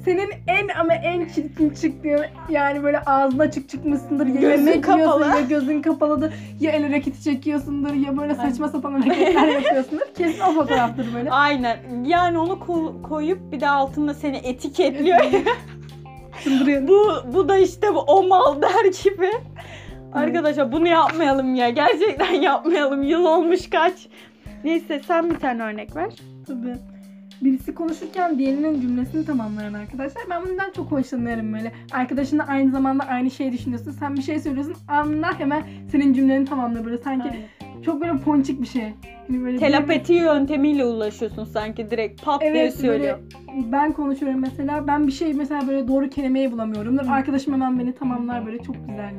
senin 0.05 0.29
en 0.47 0.67
ama 0.79 0.93
en 0.93 1.25
çirkin 1.25 1.69
çıktığı 1.69 2.29
yani 2.49 2.83
böyle 2.83 2.99
ağzına 2.99 3.43
açık 3.43 3.69
çıkmışsındır 3.69 4.25
ya 4.27 4.33
Gözün 4.41 4.65
yemek 4.67 4.83
kapalı. 4.83 4.99
yiyorsun 4.99 5.25
ya 5.35 5.41
gözün 5.41 5.81
kapalıdır 5.81 6.33
ya 6.59 6.71
el 6.71 6.83
hareketi 6.83 7.23
çekiyorsundur 7.23 7.93
ya 7.93 8.17
böyle 8.17 8.35
saçma 8.35 8.67
sapan 8.69 9.01
hareketler 9.01 9.47
yapıyorsundur. 9.47 10.05
Kesin 10.17 10.39
o 10.39 10.53
fotoğraftır 10.53 11.13
böyle. 11.13 11.31
Aynen. 11.31 11.77
Yani 12.05 12.37
onu 12.37 12.53
ko- 12.53 13.01
koyup 13.01 13.51
bir 13.51 13.59
de 13.59 13.69
altında 13.69 14.13
seni 14.13 14.37
etiketliyor. 14.37 15.19
Bu 16.87 17.07
bu 17.33 17.49
da 17.49 17.57
işte 17.57 17.93
bu 17.95 17.99
o 17.99 18.27
mal 18.27 18.61
der 18.61 18.85
gibi. 19.03 19.29
Arkadaşlar 20.13 20.71
bunu 20.71 20.87
yapmayalım 20.87 21.55
ya. 21.55 21.69
Gerçekten 21.69 22.33
yapmayalım. 22.33 23.03
Yıl 23.03 23.25
olmuş 23.25 23.69
kaç. 23.69 23.93
Neyse 24.63 25.01
sen 25.07 25.29
bir 25.29 25.35
tane 25.35 25.63
örnek 25.63 25.95
ver. 25.95 26.13
Tabii. 26.47 26.75
Birisi 27.41 27.75
konuşurken 27.75 28.39
diğerinin 28.39 28.81
cümlesini 28.81 29.25
tamamlayan 29.25 29.73
arkadaşlar. 29.73 30.23
Ben 30.29 30.41
bundan 30.49 30.71
çok 30.75 30.91
hoşlanıyorum 30.91 31.53
böyle. 31.53 31.71
Arkadaşınla 31.91 32.47
aynı 32.47 32.71
zamanda 32.71 33.03
aynı 33.03 33.31
şeyi 33.31 33.51
düşünüyorsun. 33.51 33.91
Sen 33.91 34.15
bir 34.15 34.21
şey 34.21 34.39
söylüyorsun. 34.39 34.75
Anlar 34.87 35.39
hemen 35.39 35.63
senin 35.91 36.13
cümleni 36.13 36.45
tamamlıyor 36.45 36.85
böyle. 36.85 36.97
Sanki 36.97 37.29
çok 37.85 38.01
böyle 38.01 38.17
ponçik 38.17 38.61
bir 38.61 38.67
şey. 38.67 38.93
Hani 39.27 39.43
böyle 39.43 39.57
Telepati 39.57 40.13
yöntemiyle 40.13 40.85
ulaşıyorsun 40.85 41.45
sanki 41.45 41.91
direkt 41.91 42.25
pat 42.25 42.41
diye 42.41 42.51
Evet 42.51 42.73
söylüyor. 42.75 43.19
böyle 43.47 43.71
ben 43.71 43.91
konuşuyorum 43.91 44.39
mesela. 44.41 44.87
Ben 44.87 45.07
bir 45.07 45.11
şey 45.11 45.33
mesela 45.33 45.67
böyle 45.67 45.87
doğru 45.87 46.09
kelimeyi 46.09 46.51
bulamıyorumdur. 46.51 47.07
Arkadaşım 47.07 47.53
hemen 47.53 47.79
beni 47.79 47.93
tamamlar 47.95 48.45
böyle 48.45 48.57
çok 48.63 48.75
güzel. 48.87 49.13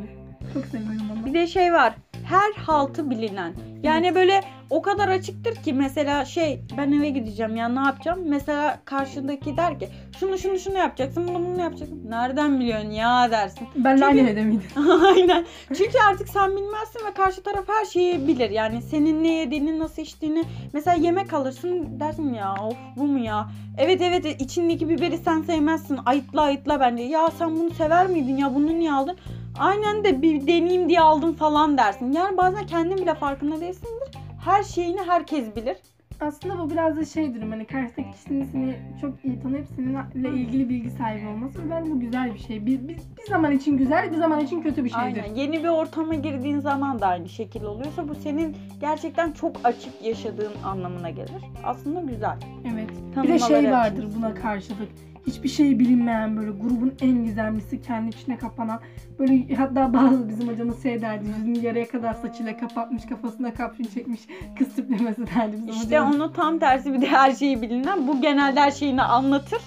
Çok 0.54 0.66
seviyorum 0.66 1.10
onu. 1.12 1.26
Bir 1.26 1.34
de 1.34 1.46
şey 1.46 1.72
var. 1.72 1.94
Her 2.24 2.52
haltı 2.62 3.10
bilinen. 3.10 3.52
Yani 3.82 4.14
böyle 4.14 4.40
o 4.70 4.82
kadar 4.82 5.08
açıktır 5.08 5.54
ki 5.54 5.72
mesela 5.72 6.24
şey 6.24 6.60
ben 6.76 6.92
eve 6.92 7.10
gideceğim 7.10 7.56
ya 7.56 7.68
ne 7.68 7.80
yapacağım? 7.80 8.18
Mesela 8.26 8.78
karşındaki 8.84 9.56
der 9.56 9.78
ki 9.78 9.88
şunu 10.20 10.38
şunu 10.38 10.58
şunu 10.58 10.78
yapacaksın 10.78 11.28
bunu 11.28 11.46
bunu 11.46 11.60
yapacaksın. 11.60 12.02
Nereden 12.10 12.60
biliyorsun 12.60 12.90
ya 12.90 13.30
dersin. 13.30 13.68
Ben 13.76 13.96
Çünkü- 13.96 14.06
aynı 14.06 14.20
evde 14.20 14.42
miydim? 14.44 14.70
Aynen. 15.06 15.44
Çünkü 15.68 15.98
artık 16.10 16.28
sen 16.28 16.50
bilmezsin 16.56 17.06
ve 17.10 17.14
karşı 17.14 17.42
taraf 17.42 17.64
her 17.68 17.84
şeyi 17.84 18.26
bilir. 18.28 18.50
Yani 18.50 18.82
senin 18.82 19.22
ne 19.22 19.32
yediğini, 19.32 19.78
nasıl 19.78 20.02
içtiğini. 20.02 20.44
Mesela 20.72 20.96
yemek 20.96 21.32
alırsın 21.32 22.00
dersin 22.00 22.34
ya 22.34 22.54
of 22.54 22.76
bu 22.96 23.04
mu 23.06 23.18
ya? 23.18 23.48
Evet 23.78 24.00
evet 24.02 24.40
içindeki 24.40 24.88
biberi 24.88 25.18
sen 25.18 25.42
sevmezsin. 25.42 25.98
Ayıtla 26.06 26.42
ayıtla 26.42 26.80
bence. 26.80 27.02
Ya 27.02 27.28
sen 27.38 27.56
bunu 27.56 27.70
sever 27.70 28.06
miydin 28.06 28.36
ya 28.36 28.54
bunu 28.54 28.66
niye 28.78 28.92
aldın? 28.92 29.16
Aynen 29.58 30.04
de 30.04 30.22
bir 30.22 30.46
deneyeyim 30.46 30.88
diye 30.88 31.00
aldım 31.00 31.32
falan 31.32 31.78
dersin. 31.78 32.12
Yani 32.12 32.36
bazen 32.36 32.66
kendin 32.66 32.98
bile 32.98 33.14
farkında 33.14 33.60
değilsindir. 33.60 34.08
Her 34.44 34.62
şeyini 34.62 35.00
herkes 35.06 35.56
bilir. 35.56 35.76
Aslında 36.20 36.58
bu 36.58 36.70
biraz 36.70 36.96
da 36.96 37.04
şey 37.04 37.34
durum 37.34 37.50
hani 37.50 37.64
karşıdaki 37.66 38.10
kişinin 38.12 38.44
seni 38.44 38.76
çok 39.00 39.24
iyi 39.24 39.40
tanıyıp 39.40 39.66
seninle 39.76 40.28
ilgili 40.28 40.68
bilgi 40.68 40.90
sahibi 40.90 41.26
olması 41.26 41.58
ve 41.58 41.70
bence 41.70 41.90
bu 41.90 42.00
güzel 42.00 42.34
bir 42.34 42.38
şey. 42.38 42.66
Bir, 42.66 42.88
bir, 42.88 42.96
bir 42.96 43.26
zaman 43.28 43.52
için 43.52 43.78
güzel, 43.78 44.12
bir 44.12 44.16
zaman 44.16 44.40
için 44.40 44.62
kötü 44.62 44.84
bir 44.84 44.90
şeydir. 44.90 45.22
Aynen. 45.22 45.34
Yeni 45.34 45.64
bir 45.64 45.68
ortama 45.68 46.14
girdiğin 46.14 46.58
zaman 46.58 47.00
da 47.00 47.06
aynı 47.06 47.28
şekil 47.28 47.62
oluyorsa 47.62 48.08
bu 48.08 48.14
senin 48.14 48.56
gerçekten 48.80 49.32
çok 49.32 49.56
açık 49.64 50.04
yaşadığın 50.04 50.52
anlamına 50.64 51.10
gelir. 51.10 51.42
Aslında 51.64 52.00
güzel. 52.00 52.36
Evet. 52.72 52.90
Bir 53.22 53.28
de 53.28 53.38
şey 53.38 53.70
vardır 53.70 54.08
buna 54.16 54.34
karşılık. 54.34 54.88
Hiçbir 55.26 55.48
şey 55.48 55.78
bilinmeyen 55.78 56.36
böyle 56.36 56.50
grubun 56.50 56.94
en 57.00 57.24
gizemlisi 57.24 57.80
kendi 57.82 58.16
içine 58.16 58.38
kapanan 58.38 58.80
böyle 59.18 59.54
hatta 59.54 59.94
bazı 59.94 60.28
bizim 60.28 60.48
hocamız 60.48 60.82
şey 60.82 61.02
derdi 61.02 61.24
yüzünü 61.28 61.66
yarıya 61.66 61.88
kadar 61.88 62.14
saçıyla 62.14 62.56
kapatmış 62.56 63.06
kafasına 63.06 63.54
kapşon 63.54 63.84
çekmiş 63.84 64.20
kız 64.58 64.74
tiplemesi 64.74 65.26
derdi 65.26 65.52
bizim 65.56 65.68
İşte 65.68 65.84
hocamız. 65.86 66.16
onu 66.16 66.32
tam 66.32 66.58
tersi 66.58 66.92
bir 66.92 67.00
de 67.00 67.06
her 67.06 67.32
şeyi 67.32 67.62
bilinen. 67.62 68.08
Bu 68.08 68.20
genelde 68.20 68.60
her 68.60 68.70
şeyini 68.70 69.02
anlatır. 69.02 69.60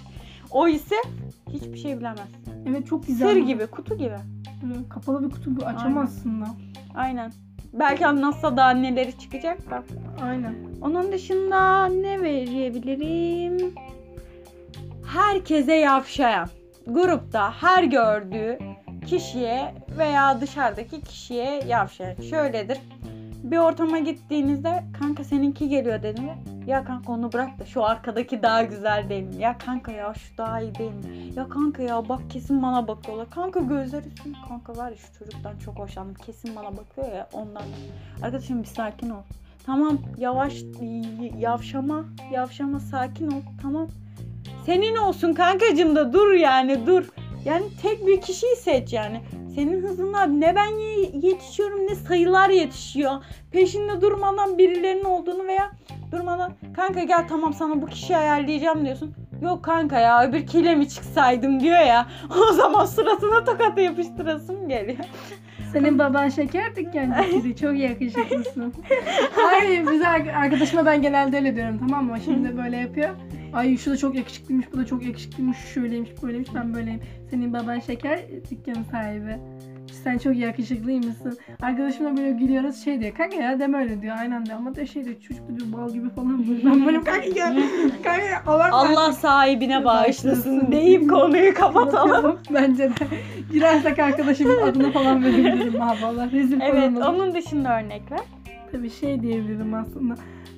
O 0.51 0.67
ise 0.67 0.95
hiçbir 1.53 1.77
şey 1.77 1.97
bilemez. 1.97 2.29
Evet 2.69 2.87
çok 2.87 3.07
güzel. 3.07 3.29
Sır 3.29 3.37
gibi, 3.37 3.67
kutu 3.67 3.97
gibi. 3.97 4.15
Kapalı 4.89 5.23
bir 5.25 5.29
kutu 5.35 5.51
gibi 5.51 5.65
açamazsın 5.65 6.41
da. 6.41 6.45
Aynen. 6.95 7.31
Belki 7.73 8.07
anlatsa 8.07 8.57
daha 8.57 8.69
neleri 8.71 9.17
çıkacak 9.17 9.69
da. 9.71 9.83
Aynen. 10.23 10.53
Onun 10.81 11.11
dışında 11.11 11.85
ne 11.85 12.21
verebilirim? 12.21 13.73
Herkese 15.15 15.73
yavşayan. 15.73 16.49
Grupta 16.87 17.51
her 17.61 17.83
gördüğü 17.83 18.59
kişiye 19.07 19.75
veya 19.97 20.41
dışarıdaki 20.41 21.01
kişiye 21.01 21.63
yavşayan. 21.67 22.21
Şöyledir. 22.21 22.77
Bir 23.43 23.57
ortama 23.57 23.99
gittiğinizde 23.99 24.83
kanka 24.99 25.23
seninki 25.23 25.69
geliyor 25.69 26.03
dediğinde 26.03 26.35
ya 26.67 26.83
kanka 26.85 27.11
onu 27.11 27.33
bırak 27.33 27.59
da 27.59 27.65
şu 27.65 27.83
arkadaki 27.85 28.43
daha 28.43 28.63
güzel 28.63 29.09
değil 29.09 29.23
mi? 29.23 29.35
Ya 29.35 29.57
kanka 29.57 29.91
ya 29.91 30.13
şu 30.13 30.37
daha 30.37 30.61
iyi 30.61 30.75
değil 30.75 30.91
mi? 30.91 31.33
Ya 31.35 31.49
kanka 31.49 31.83
ya 31.83 32.09
bak 32.09 32.21
kesin 32.29 32.63
bana 32.63 32.87
bakıyorlar. 32.87 33.29
Kanka 33.29 33.59
gözler 33.59 34.03
üstüne 34.03 34.35
kanka 34.49 34.75
var 34.75 34.89
ya 34.89 34.97
şu 34.97 35.19
çocuktan 35.19 35.57
çok 35.57 35.79
hoşlandım. 35.79 36.13
Kesin 36.13 36.55
bana 36.55 36.77
bakıyor 36.77 37.15
ya 37.15 37.27
ondan. 37.33 37.63
Arkadaşım 38.23 38.61
bir 38.61 38.67
sakin 38.67 39.09
ol. 39.09 39.21
Tamam 39.65 39.97
yavaş 40.17 40.63
yavşama 41.37 42.05
yavşama 42.31 42.79
sakin 42.79 43.27
ol 43.27 43.41
tamam. 43.61 43.87
Senin 44.65 44.95
olsun 44.95 45.33
kankacım 45.33 45.95
da 45.95 46.13
dur 46.13 46.33
yani 46.33 46.87
dur. 46.87 47.03
Yani 47.45 47.63
tek 47.81 48.07
bir 48.07 48.21
kişiyi 48.21 48.55
seç 48.55 48.93
yani. 48.93 49.21
Senin 49.55 49.81
hızına 49.83 50.23
ne 50.23 50.55
ben 50.55 50.65
ye- 50.79 51.11
yetişiyorum 51.29 51.87
ne 51.87 51.95
sayılar 51.95 52.49
yetişiyor. 52.49 53.11
Peşinde 53.51 54.01
durmadan 54.01 54.57
birilerinin 54.57 55.03
olduğunu 55.03 55.47
veya 55.47 55.71
durmadan 56.11 56.51
kanka 56.75 57.03
gel 57.03 57.27
tamam 57.27 57.53
sana 57.53 57.81
bu 57.81 57.85
kişiyi 57.85 58.17
ayarlayacağım 58.17 58.85
diyorsun. 58.85 59.13
Yok 59.41 59.63
kanka 59.63 59.99
ya 59.99 60.27
öbürkiyle 60.29 60.75
mi 60.75 60.89
çıksaydım 60.89 61.59
diyor 61.59 61.79
ya. 61.79 62.07
O 62.49 62.53
zaman 62.53 62.85
suratına 62.85 63.43
tokat 63.43 63.77
yapıştırasım 63.77 64.69
geliyor. 64.69 64.97
Senin 65.73 65.99
baban 65.99 66.29
şeker 66.29 66.75
dükkancısıydı. 66.75 67.55
Çok 67.55 67.77
yakışıklısın. 67.77 68.73
Ay 69.51 69.77
güzel 69.83 70.37
arkadaşıma 70.37 70.85
ben 70.85 71.01
genelde 71.01 71.37
öyle 71.37 71.55
diyorum 71.55 71.77
tamam 71.79 72.05
mı? 72.05 72.17
Şimdi 72.25 72.57
böyle 72.57 72.77
yapıyor. 72.77 73.09
Ay 73.55 73.77
şu 73.77 73.91
da 73.91 73.97
çok 73.97 74.15
yakışıklıymış, 74.15 74.65
bu 74.73 74.77
da 74.77 74.85
çok 74.85 75.05
yakışıklıymış, 75.05 75.57
şöyleymiş, 75.57 76.09
böyleymiş, 76.23 76.49
ben 76.55 76.73
böyleyim. 76.73 77.01
Senin 77.29 77.53
baban 77.53 77.79
şeker 77.79 78.19
dükkanı 78.51 78.85
sahibi. 78.91 79.37
Sen 80.03 80.17
çok 80.17 80.35
yakışıklıymışsın. 80.35 81.37
Arkadaşımla 81.61 82.17
böyle 82.17 82.31
gülüyoruz 82.31 82.83
şey 82.83 83.01
diyor. 83.01 83.13
Kanka 83.13 83.35
ya 83.35 83.59
deme 83.59 83.77
öyle 83.77 84.01
diyor. 84.01 84.15
Aynen 84.19 84.45
diyor 84.45 84.57
ama 84.57 84.75
de 84.75 84.85
şey 84.87 85.05
diyor 85.05 85.15
çocuk 85.19 85.49
da 85.49 85.59
diyor 85.59 85.73
bal 85.73 85.93
gibi 85.93 86.09
falan 86.09 86.47
böyle. 86.47 86.65
Ben 86.65 86.85
böyle 86.85 87.01
kanka 87.01 87.39
ya. 87.39 87.55
Kanka. 88.03 88.51
Allah, 88.51 88.69
Allah 88.71 89.11
sahibine 89.11 89.85
bağışlasın 89.85 90.71
deyip 90.71 91.09
konuyu 91.09 91.53
kapatalım. 91.53 92.39
Bence 92.53 92.83
de. 92.83 92.93
Girersek 93.51 93.99
arkadaşımın 93.99 94.61
adını 94.61 94.91
falan 94.91 95.23
verebilirim 95.23 95.81
abi 95.81 96.05
Allah. 96.05 96.31
Rezil 96.31 96.61
Evet 96.61 96.93
falan 96.93 97.15
onun 97.15 97.33
dışında 97.35 97.79
örnek 97.79 98.11
ver. 98.11 98.19
Tabii 98.71 98.89
şey 98.89 99.21
diyebilirim 99.21 99.73
aslında. 99.73 100.15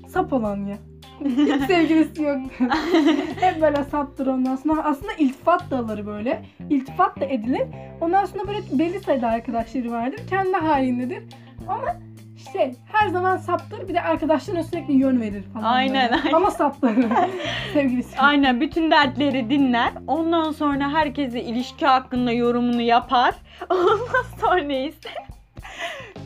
Sap 0.08 0.34
olan 0.34 0.66
ya. 0.66 0.78
Hiç 1.26 1.64
sevgilisi 1.68 2.24
yok. 2.24 2.38
Hep 3.40 3.62
böyle 3.62 3.84
saptır 3.84 4.28
ondan 4.28 4.56
sonra. 4.56 4.84
Aslında 4.84 5.14
iltifat 5.14 5.72
da 5.72 5.78
alır 5.78 6.06
böyle. 6.06 6.46
İltifat 6.70 7.20
da 7.22 7.26
edilir. 7.26 7.64
Ondan 8.02 8.26
sonra 8.26 8.48
böyle 8.48 8.60
belli 8.72 9.00
sayıda 9.00 9.28
arkadaşları 9.28 9.92
vardır. 9.92 10.20
Kendi 10.30 10.58
halindedir. 10.58 11.24
Ama 11.68 11.96
işte 12.38 12.76
her 12.92 13.08
zaman 13.08 13.38
saptır. 13.38 13.88
Bir 13.88 13.94
de 13.94 14.02
arkadaşlarına 14.02 14.64
sürekli 14.64 14.94
yön 14.94 15.22
verir 15.22 15.44
falan. 15.54 15.64
Aynen, 15.64 16.10
böyle. 16.12 16.22
aynen. 16.22 16.34
Ama 16.36 16.52
saptır. 16.52 16.96
sevgilisi. 17.74 18.20
Aynen 18.20 18.62
bütün 18.62 18.92
dertleri 18.92 19.50
dinler. 19.50 19.92
Ondan 20.08 20.52
sonra 20.52 20.90
herkese 20.94 21.42
ilişki 21.44 21.86
hakkında 21.86 22.32
yorumunu 22.32 22.82
yapar. 22.82 23.36
Ondan 23.70 24.26
sonra 24.42 24.74
ise 24.74 25.10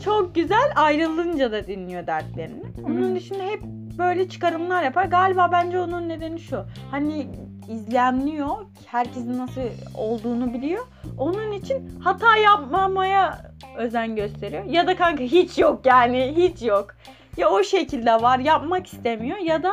çok 0.05 0.35
güzel 0.35 0.71
ayrılınca 0.75 1.51
da 1.51 1.67
dinliyor 1.67 2.07
dertlerini. 2.07 2.63
Onun 2.85 3.07
Hmm. 3.09 3.15
dışında 3.15 3.43
hep 3.43 3.61
böyle 3.97 4.29
çıkarımlar 4.29 4.83
yapar. 4.83 5.05
Galiba 5.05 5.49
bence 5.51 5.79
onun 5.79 6.09
nedeni 6.09 6.39
şu. 6.39 6.65
Hani 6.91 7.27
izlenmiyor. 7.69 8.65
Herkesin 8.85 9.37
nasıl 9.37 9.61
olduğunu 9.95 10.53
biliyor. 10.53 10.87
Onun 11.17 11.51
için 11.51 11.99
hata 11.99 12.37
yapmamaya 12.37 13.51
özen 13.77 14.15
gösteriyor. 14.15 14.63
Ya 14.65 14.87
da 14.87 14.95
kanka 14.95 15.23
hiç 15.23 15.57
yok 15.57 15.85
yani 15.85 16.33
hiç 16.37 16.61
yok. 16.61 16.95
Ya 17.37 17.49
o 17.49 17.63
şekilde 17.63 18.11
var 18.11 18.39
yapmak 18.39 18.87
istemiyor 18.87 19.37
ya 19.37 19.63
da 19.63 19.71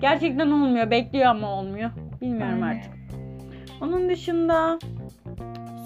gerçekten 0.00 0.50
olmuyor. 0.50 0.90
Bekliyor 0.90 1.26
ama 1.26 1.58
olmuyor. 1.58 1.90
Bilmiyorum 2.20 2.62
Aynen. 2.62 2.78
artık. 2.78 2.92
Onun 3.80 4.08
dışında 4.08 4.78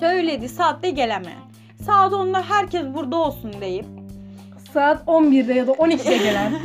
söyledi 0.01 0.49
saatte 0.49 0.91
gelemeyen. 0.91 1.41
Saat 1.83 2.13
10'da 2.13 2.43
herkes 2.51 2.85
burada 2.95 3.17
olsun 3.17 3.53
deyip. 3.61 3.87
Saat 4.73 5.03
11'de 5.07 5.53
ya 5.53 5.67
da 5.67 5.73
12'de 5.73 6.17
gelen. 6.17 6.53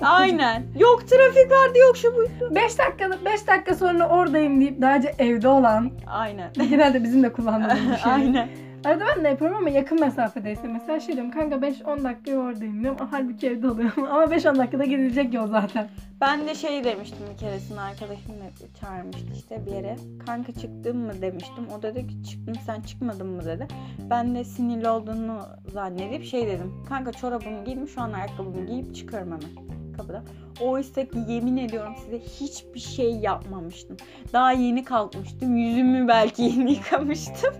Aynen. 0.00 0.62
Yok 0.78 1.08
trafik 1.08 1.50
vardı 1.50 1.78
yok 1.78 1.96
şu 1.96 2.14
bu. 2.14 2.54
5 2.54 2.78
dakika 2.78 3.10
5 3.24 3.46
dakika 3.46 3.74
sonra 3.74 4.08
oradayım 4.08 4.60
deyip 4.60 4.80
daha 4.82 4.96
önce 4.96 5.14
evde 5.18 5.48
olan 5.48 5.90
Aynen. 6.06 6.52
genelde 6.70 7.04
bizim 7.04 7.22
de 7.22 7.32
kullandığımız 7.32 7.92
bir 7.92 7.96
şey. 7.96 8.12
Aynen. 8.12 8.48
Arada 8.84 9.04
ben 9.16 9.24
de 9.24 9.28
yapıyorum 9.28 9.56
ama 9.56 9.68
yakın 9.68 10.00
mesafedeyse. 10.00 10.68
Mesela 10.68 11.00
şey 11.00 11.14
diyorum 11.14 11.30
kanka 11.32 11.56
5-10 11.56 12.04
dakika 12.04 12.36
oradayım 12.36 12.82
diyorum. 12.82 13.08
Halbuki 13.10 13.46
evde 13.46 13.68
oluyorum. 13.68 14.04
ama 14.10 14.24
5-10 14.24 14.58
dakikada 14.58 14.84
gidilecek 14.84 15.34
yol 15.34 15.46
zaten. 15.46 15.88
Ben 16.20 16.46
de 16.46 16.54
şey 16.54 16.84
demiştim 16.84 17.18
bir 17.32 17.38
keresinde 17.38 17.80
arkadaşım 17.80 18.30
da 18.30 18.78
çağırmıştı 18.80 19.32
işte 19.34 19.66
bir 19.66 19.72
yere. 19.72 19.96
Kanka 20.26 20.52
çıktın 20.52 20.96
mı 20.96 21.12
demiştim. 21.22 21.64
O 21.78 21.82
dedi 21.82 22.06
ki 22.06 22.24
çıktım 22.30 22.54
sen 22.66 22.80
çıkmadın 22.80 23.26
mı 23.26 23.44
dedi. 23.44 23.66
Ben 24.10 24.34
de 24.34 24.44
sinirli 24.44 24.88
olduğunu 24.88 25.40
zannedip 25.72 26.24
şey 26.24 26.46
dedim. 26.46 26.84
Kanka 26.88 27.12
çorabımı 27.12 27.64
giydim 27.64 27.88
şu 27.88 28.00
an 28.00 28.12
ayakkabımı 28.12 28.66
giyip 28.66 28.94
çıkıyorum 28.94 29.28
hemen 29.28 29.66
kapıda. 29.96 30.22
Oysa 30.60 31.04
ki 31.04 31.18
yemin 31.28 31.56
ediyorum 31.56 31.94
size 32.04 32.18
hiçbir 32.18 32.80
şey 32.80 33.12
yapmamıştım. 33.16 33.96
Daha 34.32 34.52
yeni 34.52 34.84
kalkmıştım. 34.84 35.56
Yüzümü 35.56 36.08
belki 36.08 36.42
yeni 36.42 36.72
yıkamıştım. 36.72 37.54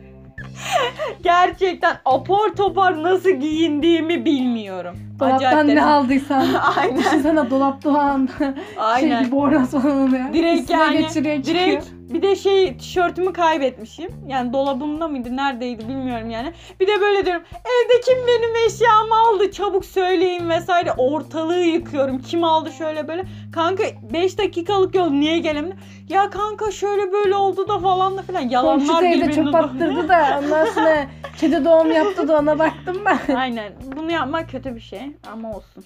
Gerçekten 1.23 1.99
apar 2.05 2.57
topar 2.57 3.03
nasıl 3.03 3.31
giyindiğimi 3.31 4.25
bilmiyorum. 4.25 4.97
Dolaptan 5.21 5.37
Acayip 5.37 5.67
ne 5.67 5.85
aldıysan. 5.85 6.47
Aynen. 6.77 6.99
Düşünsene 6.99 7.51
dolapta 7.51 7.91
o 7.91 7.95
an 7.95 8.29
şey 8.39 8.49
Aynen. 8.77 9.23
gibi 9.23 9.33
bornoz 9.33 9.71
falan 9.71 10.09
oluyor. 10.09 10.33
Direkt 10.33 10.61
Üstüne 10.61 10.77
yani, 10.77 10.99
geçiriyor 10.99 11.37
çıkıyor. 11.43 11.67
Direkt 11.67 11.87
bir 12.09 12.23
de 12.23 12.37
şey 12.37 12.77
tişörtümü 12.77 13.33
kaybetmişim. 13.33 14.11
Yani 14.29 14.53
dolabımda 14.53 15.09
mıydı 15.09 15.37
neredeydi 15.37 15.89
bilmiyorum 15.89 16.31
yani. 16.31 16.53
Bir 16.81 16.87
de 16.87 17.01
böyle 17.01 17.27
diyorum 17.27 17.43
evde 17.53 18.01
kim 18.01 18.27
benim 18.27 18.67
eşyamı 18.67 19.15
aldı 19.15 19.51
çabuk 19.51 19.85
söyleyin 19.85 20.49
vesaire. 20.49 20.93
Ortalığı 20.93 21.61
yıkıyorum. 21.61 22.19
Kim 22.19 22.45
aldı 22.45 22.73
şöyle 22.73 23.09
böyle. 23.09 23.25
Kanka 23.53 23.85
5 24.13 24.39
dakikalık 24.39 24.95
yol 24.95 25.11
niye 25.11 25.39
gelemiyor? 25.39 25.77
Ya 26.09 26.31
kanka 26.31 26.71
şöyle 26.71 27.13
böyle 27.13 27.35
oldu 27.37 27.69
da 27.69 27.79
falan 27.79 28.19
da 28.19 28.23
filan. 28.23 28.43
Komşu 28.43 28.55
Yalanlar 28.55 29.01
teyze 29.01 29.17
birbirini 29.17 29.35
çöp 29.35 29.55
attırdı 29.55 30.09
da 30.09 30.41
ondan 30.45 30.65
sonra 30.65 31.07
kedi 31.37 31.65
doğum 31.65 31.93
yaptı 31.93 32.29
da 32.29 32.39
ona 32.39 32.59
baktım 32.59 32.97
ben. 33.07 33.35
Aynen. 33.37 33.73
Bunu 33.97 34.13
yapmak 34.13 34.51
kötü 34.51 34.75
bir 34.75 34.81
şey 34.81 35.06
ama 35.33 35.57
olsun. 35.57 35.85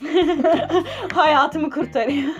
Hayatımı 1.15 1.71
kurtarıyor. 1.71 2.35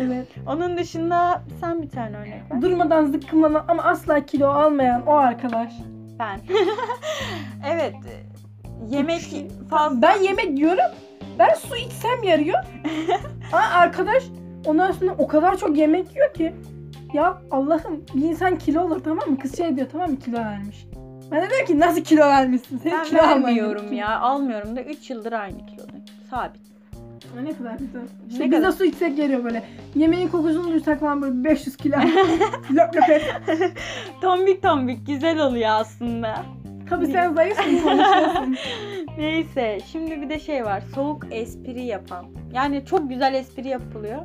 Evet. 0.00 0.28
Onun 0.46 0.76
dışında 0.76 1.42
sen 1.60 1.82
bir 1.82 1.88
tane 1.90 2.16
örnek 2.16 2.42
ver. 2.52 2.62
Durmadan 2.62 3.06
zıkkımlanan 3.06 3.64
ama 3.68 3.82
asla 3.82 4.26
kilo 4.26 4.48
almayan 4.48 5.06
o 5.06 5.14
arkadaş. 5.14 5.72
Ben. 6.18 6.40
evet. 7.72 7.94
Yemek 8.88 9.22
fazla. 9.70 10.02
Ben 10.02 10.22
yemek 10.22 10.58
yiyorum. 10.58 10.84
Ben 11.38 11.54
su 11.54 11.76
içsem 11.76 12.22
yarıyor. 12.22 12.58
Ama 13.52 13.62
arkadaş 13.74 14.22
ondan 14.66 14.92
sonra 14.92 15.14
o 15.18 15.26
kadar 15.26 15.56
çok 15.56 15.76
yemek 15.76 16.14
yiyor 16.14 16.34
ki. 16.34 16.54
Ya 17.12 17.38
Allah'ım 17.50 18.04
bir 18.14 18.22
insan 18.22 18.58
kilo 18.58 18.82
olur 18.82 19.00
tamam 19.04 19.30
mı? 19.30 19.38
Kız 19.38 19.56
şey 19.56 19.76
diyor 19.76 19.86
tamam 19.92 20.10
mı 20.10 20.18
kilo 20.18 20.36
vermiş. 20.38 20.86
Ben 21.30 21.42
de 21.42 21.50
diyorum 21.50 21.66
ki 21.66 21.80
nasıl 21.80 22.00
kilo 22.04 22.20
vermişsin? 22.20 22.78
Senin 22.78 22.98
ben 22.98 23.04
kilo 23.04 23.18
vermiyorum 23.18 23.82
gerekiyor. 23.82 24.08
ya. 24.08 24.18
Almıyorum 24.20 24.76
da 24.76 24.82
3 24.82 25.10
yıldır 25.10 25.32
aynı 25.32 25.66
kilodayım. 25.66 25.87
Sabit. 26.30 26.60
Ne 27.42 27.56
kadar 27.56 27.78
güzel. 27.78 28.00
Ne 28.00 28.06
İşte 28.28 28.44
biz 28.44 28.50
kadar? 28.50 28.72
de 28.72 28.76
su 28.76 28.84
içsek 28.84 29.16
geliyor 29.16 29.44
böyle. 29.44 29.62
Yemeğin 29.94 30.28
kokusunu 30.28 30.64
duysak 30.72 31.00
falan 31.00 31.22
böyle 31.22 31.44
500 31.44 31.76
kilo. 31.76 31.96
löp 32.72 32.96
löp. 32.96 33.22
Tombik 34.20 34.62
tombik 34.62 35.06
güzel 35.06 35.38
oluyor 35.38 35.70
aslında. 35.70 36.42
Tabii 36.90 37.06
sen 37.06 37.34
zayıfsın 37.34 37.78
konuşuyorsun. 37.82 38.56
Neyse 39.18 39.78
şimdi 39.92 40.20
bir 40.20 40.28
de 40.30 40.38
şey 40.38 40.64
var. 40.64 40.82
Soğuk 40.94 41.26
espri 41.30 41.82
yapan. 41.82 42.26
Yani 42.52 42.84
çok 42.84 43.08
güzel 43.10 43.34
espri 43.34 43.68
yapılıyor. 43.68 44.22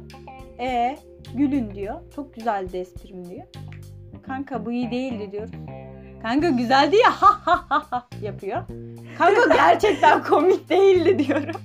E 0.60 0.98
gülün 1.36 1.76
diyor. 1.76 1.96
Çok 2.16 2.36
güzeldi 2.36 2.78
esprim 2.78 3.30
diyor. 3.30 3.44
Kanka 4.26 4.66
bu 4.66 4.72
iyi 4.72 4.92
değildi 4.92 5.32
diyoruz. 5.32 5.52
Kanka 6.22 6.50
güzeldi 6.50 6.96
ya 6.96 7.12
ha 7.12 7.28
ha 7.46 7.66
ha 7.70 7.86
ha 7.90 8.08
yapıyor. 8.22 8.64
Kanka 9.18 9.54
gerçekten 9.56 10.24
komik 10.24 10.70
değildi 10.70 11.28
diyorum. 11.28 11.56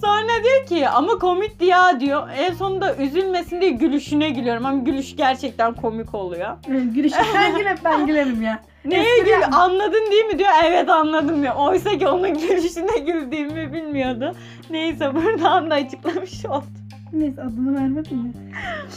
Sonra 0.00 0.44
diyor 0.44 0.66
ki 0.66 0.88
ama 0.88 1.18
komikti 1.18 1.64
ya 1.64 2.00
diyor. 2.00 2.28
En 2.36 2.54
sonunda 2.54 2.96
üzülmesin 2.96 3.60
diye 3.60 3.70
gülüşüne 3.70 4.30
gülüyorum. 4.30 4.66
Ama 4.66 4.78
gülüş 4.82 5.16
gerçekten 5.16 5.74
komik 5.74 6.14
oluyor. 6.14 6.56
Gülüş. 6.68 7.12
Sen 7.32 7.56
gül 7.56 7.66
hep 7.66 7.78
ben 7.84 8.06
gülerim 8.06 8.42
ya. 8.42 8.62
Neye 8.84 9.02
Espri 9.14 9.24
gül 9.24 9.30
yapma. 9.40 9.56
anladın 9.56 10.10
değil 10.10 10.24
mi 10.24 10.38
diyor. 10.38 10.50
Evet 10.64 10.90
anladım 10.90 11.42
diyor. 11.42 11.54
Oysa 11.56 11.98
ki 11.98 12.08
onun 12.08 12.28
gülüşüne 12.48 12.98
güldüğümü 12.98 13.72
bilmiyordu. 13.72 14.34
Neyse 14.70 15.14
buradan 15.14 15.70
da 15.70 15.74
açıklamış 15.74 16.46
oldum. 16.46 16.64
Neyse 17.12 17.42
adını 17.42 17.74
vermedim 17.80 18.16
mi? 18.18 18.32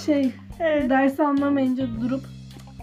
Şey 0.05 0.31
Evet. 0.59 0.89
dersi 0.89 1.23
anlamayınca 1.23 1.87
durup 2.01 2.21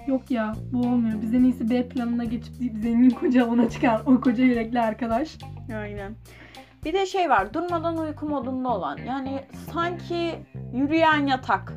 yok 0.06 0.30
ya 0.30 0.52
bu 0.72 0.78
olmuyor. 0.78 1.22
Biz 1.22 1.34
en 1.34 1.44
iyisi 1.44 1.70
B 1.70 1.88
planına 1.88 2.24
geçip 2.24 2.60
deyip 2.60 2.74
zengin 2.82 3.10
koca 3.10 3.46
ona 3.46 3.68
çıkan 3.70 4.00
o 4.06 4.20
koca 4.20 4.44
yürekli 4.44 4.80
arkadaş. 4.80 5.28
Aynen. 5.80 6.12
Bir 6.84 6.92
de 6.92 7.06
şey 7.06 7.30
var. 7.30 7.54
Durmadan 7.54 7.96
uyku 7.98 8.26
modunda 8.26 8.68
olan. 8.68 8.98
Yani 9.06 9.40
sanki 9.72 10.34
yürüyen 10.74 11.26
yatak. 11.26 11.72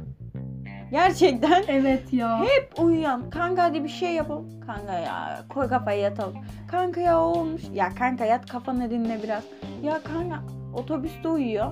Gerçekten 0.91 1.63
Evet 1.67 2.13
ya. 2.13 2.39
hep 2.39 2.79
uyuyan. 2.79 3.29
Kanka 3.29 3.63
hadi 3.63 3.83
bir 3.83 3.89
şey 3.89 4.13
yapalım. 4.13 4.45
Kanka 4.67 4.93
ya 4.93 5.43
koy 5.49 5.67
kafayı 5.67 6.01
yatalım. 6.01 6.33
Kanka 6.71 7.01
ya 7.01 7.19
olmuş. 7.19 7.61
Ya 7.73 7.89
kanka 7.99 8.25
yat 8.25 8.45
kafanı 8.51 8.89
dinle 8.89 9.19
biraz. 9.23 9.43
Ya 9.83 10.01
kanka 10.03 10.39
otobüste 10.73 11.27
uyuyor. 11.29 11.71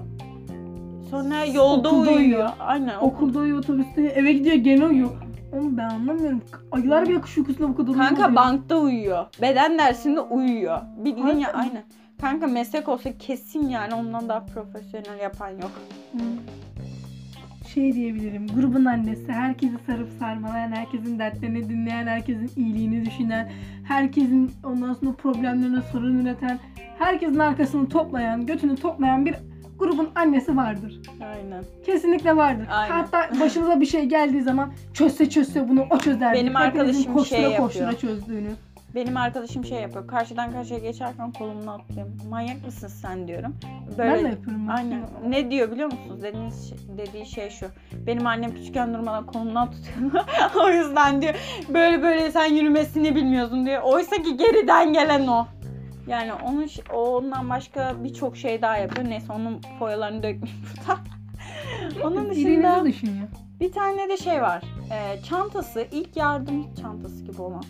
Sonra 1.10 1.46
yolda 1.46 1.90
Okulda 1.90 2.10
uyuyor. 2.10 2.20
uyuyor. 2.20 2.50
Aynen. 2.60 2.96
okul- 2.98 3.08
Okulda 3.08 3.40
uyuyor, 3.40 3.58
otobüste 3.60 4.02
uyuyor, 4.02 4.16
eve 4.18 4.34
gidiyor 4.34 4.56
gene 4.56 4.86
uyuyor. 4.86 5.10
Oğlum 5.54 5.78
ben 5.78 5.90
anlamıyorum. 5.90 6.42
Ayılar 6.72 7.10
bile 7.10 7.22
kuş 7.22 7.38
uykusunda 7.38 7.68
bu 7.70 7.76
kadar 7.76 7.94
Kanka 7.94 8.16
uyumuyor. 8.16 8.36
bankta 8.36 8.78
uyuyor. 8.78 9.26
Beden 9.42 9.78
dersinde 9.80 10.20
uyuyor. 10.20 10.82
Bildiğin 10.98 11.38
ya 11.38 11.54
aynen. 11.54 11.84
Kanka 12.22 12.48
meslek 12.48 12.90
olsa 12.90 13.18
kesin 13.18 13.68
yani 13.70 13.94
ondan 13.94 14.30
daha 14.30 14.46
profesyonel 14.46 15.20
yapan 15.22 15.50
yok. 15.50 15.72
Hı. 16.14 16.20
Şey 17.74 17.94
diyebilirim. 17.94 18.48
Grubun 18.48 18.86
annesi. 18.86 19.32
Herkesi 19.32 19.74
sarıp 19.86 20.10
sarmalayan, 20.20 20.72
herkesin 20.72 21.20
dertlerini 21.20 21.70
dinleyen, 21.70 22.08
herkesin 22.08 22.52
iyiliğini 22.56 23.06
düşünen, 23.06 23.52
herkesin 23.88 24.52
ondan 24.64 24.94
sonra 24.94 25.12
problemlerine 25.12 25.82
sorun 25.92 26.20
üreten, 26.20 26.60
herkesin 27.00 27.40
arkasını 27.40 27.90
toplayan, 27.90 28.46
götünü 28.46 28.76
toplayan 28.76 29.26
bir 29.26 29.36
grubun 29.80 30.10
annesi 30.16 30.58
vardır. 30.58 31.02
Aynen. 31.22 31.64
Kesinlikle 31.86 32.36
vardır. 32.36 32.68
Aynen. 32.72 32.94
Hatta 32.94 33.30
başınıza 33.40 33.80
bir 33.82 33.86
şey 33.86 34.06
geldiği 34.06 34.42
zaman 34.42 34.74
çözse 34.94 35.30
çözse 35.30 35.70
bunu 35.70 35.86
o 35.90 35.98
çözer. 35.98 36.34
Benim 36.34 36.56
arkadaşım 36.56 37.14
koştura 37.14 37.40
şey 37.40 37.58
koştura 37.58 37.84
yapıyor. 37.84 38.00
çözdüğünü. 38.00 38.50
Benim 38.96 39.18
arkadaşım 39.18 39.66
şey 39.66 39.82
yapıyor. 39.82 40.08
Karşıdan 40.08 40.52
karşıya 40.52 40.80
geçerken 40.80 41.32
kolumdan 41.32 41.80
atlıyorum. 41.80 42.14
Manyak 42.30 42.66
mısın 42.66 42.88
sen 42.88 43.28
diyorum. 43.28 43.56
Ben 43.98 44.24
de 44.24 44.28
yapıyorum. 44.28 44.70
Aynen. 44.70 45.04
Ne 45.28 45.52
diyor 45.52 45.72
biliyor 45.72 45.92
musunuz? 45.92 46.24
Dediğiniz 46.24 46.70
şey- 46.70 46.98
dediği 46.98 47.26
şey 47.26 47.50
şu. 47.50 47.66
Benim 48.08 48.28
annem 48.28 48.54
küçükken 48.56 48.94
durmadan 48.94 49.26
kolumdan 49.26 49.72
tutuyor. 49.72 50.24
o 50.66 50.70
yüzden 50.70 51.22
diyor 51.22 51.34
böyle 51.70 52.02
böyle 52.02 52.32
sen 52.32 52.46
yürümesini 52.46 53.16
bilmiyorsun 53.16 53.66
diyor. 53.66 53.82
Oysa 53.82 54.16
ki 54.16 54.38
geriden 54.38 54.94
gelen 54.94 55.28
o. 55.28 55.48
Yani 56.08 56.34
onun 56.34 56.68
ondan 56.94 57.50
başka 57.50 58.04
birçok 58.04 58.38
şey 58.38 58.62
daha 58.62 58.78
yapıyor. 58.78 59.10
Neyse 59.10 59.34
onun 59.34 59.62
foyalarını 59.80 60.24
dökmeyeyim 60.24 60.66
burada. 60.88 61.00
onun 62.08 62.30
dışında 62.30 62.86
bir 63.60 63.72
tane 63.72 64.10
de 64.10 64.18
şey 64.18 64.42
var. 64.42 64.64
Ee, 64.92 65.22
çantası 65.22 65.88
ilk 65.92 66.18
yardım 66.18 66.76
çantası 66.76 67.24
gibi 67.24 67.42
olan. 67.42 67.64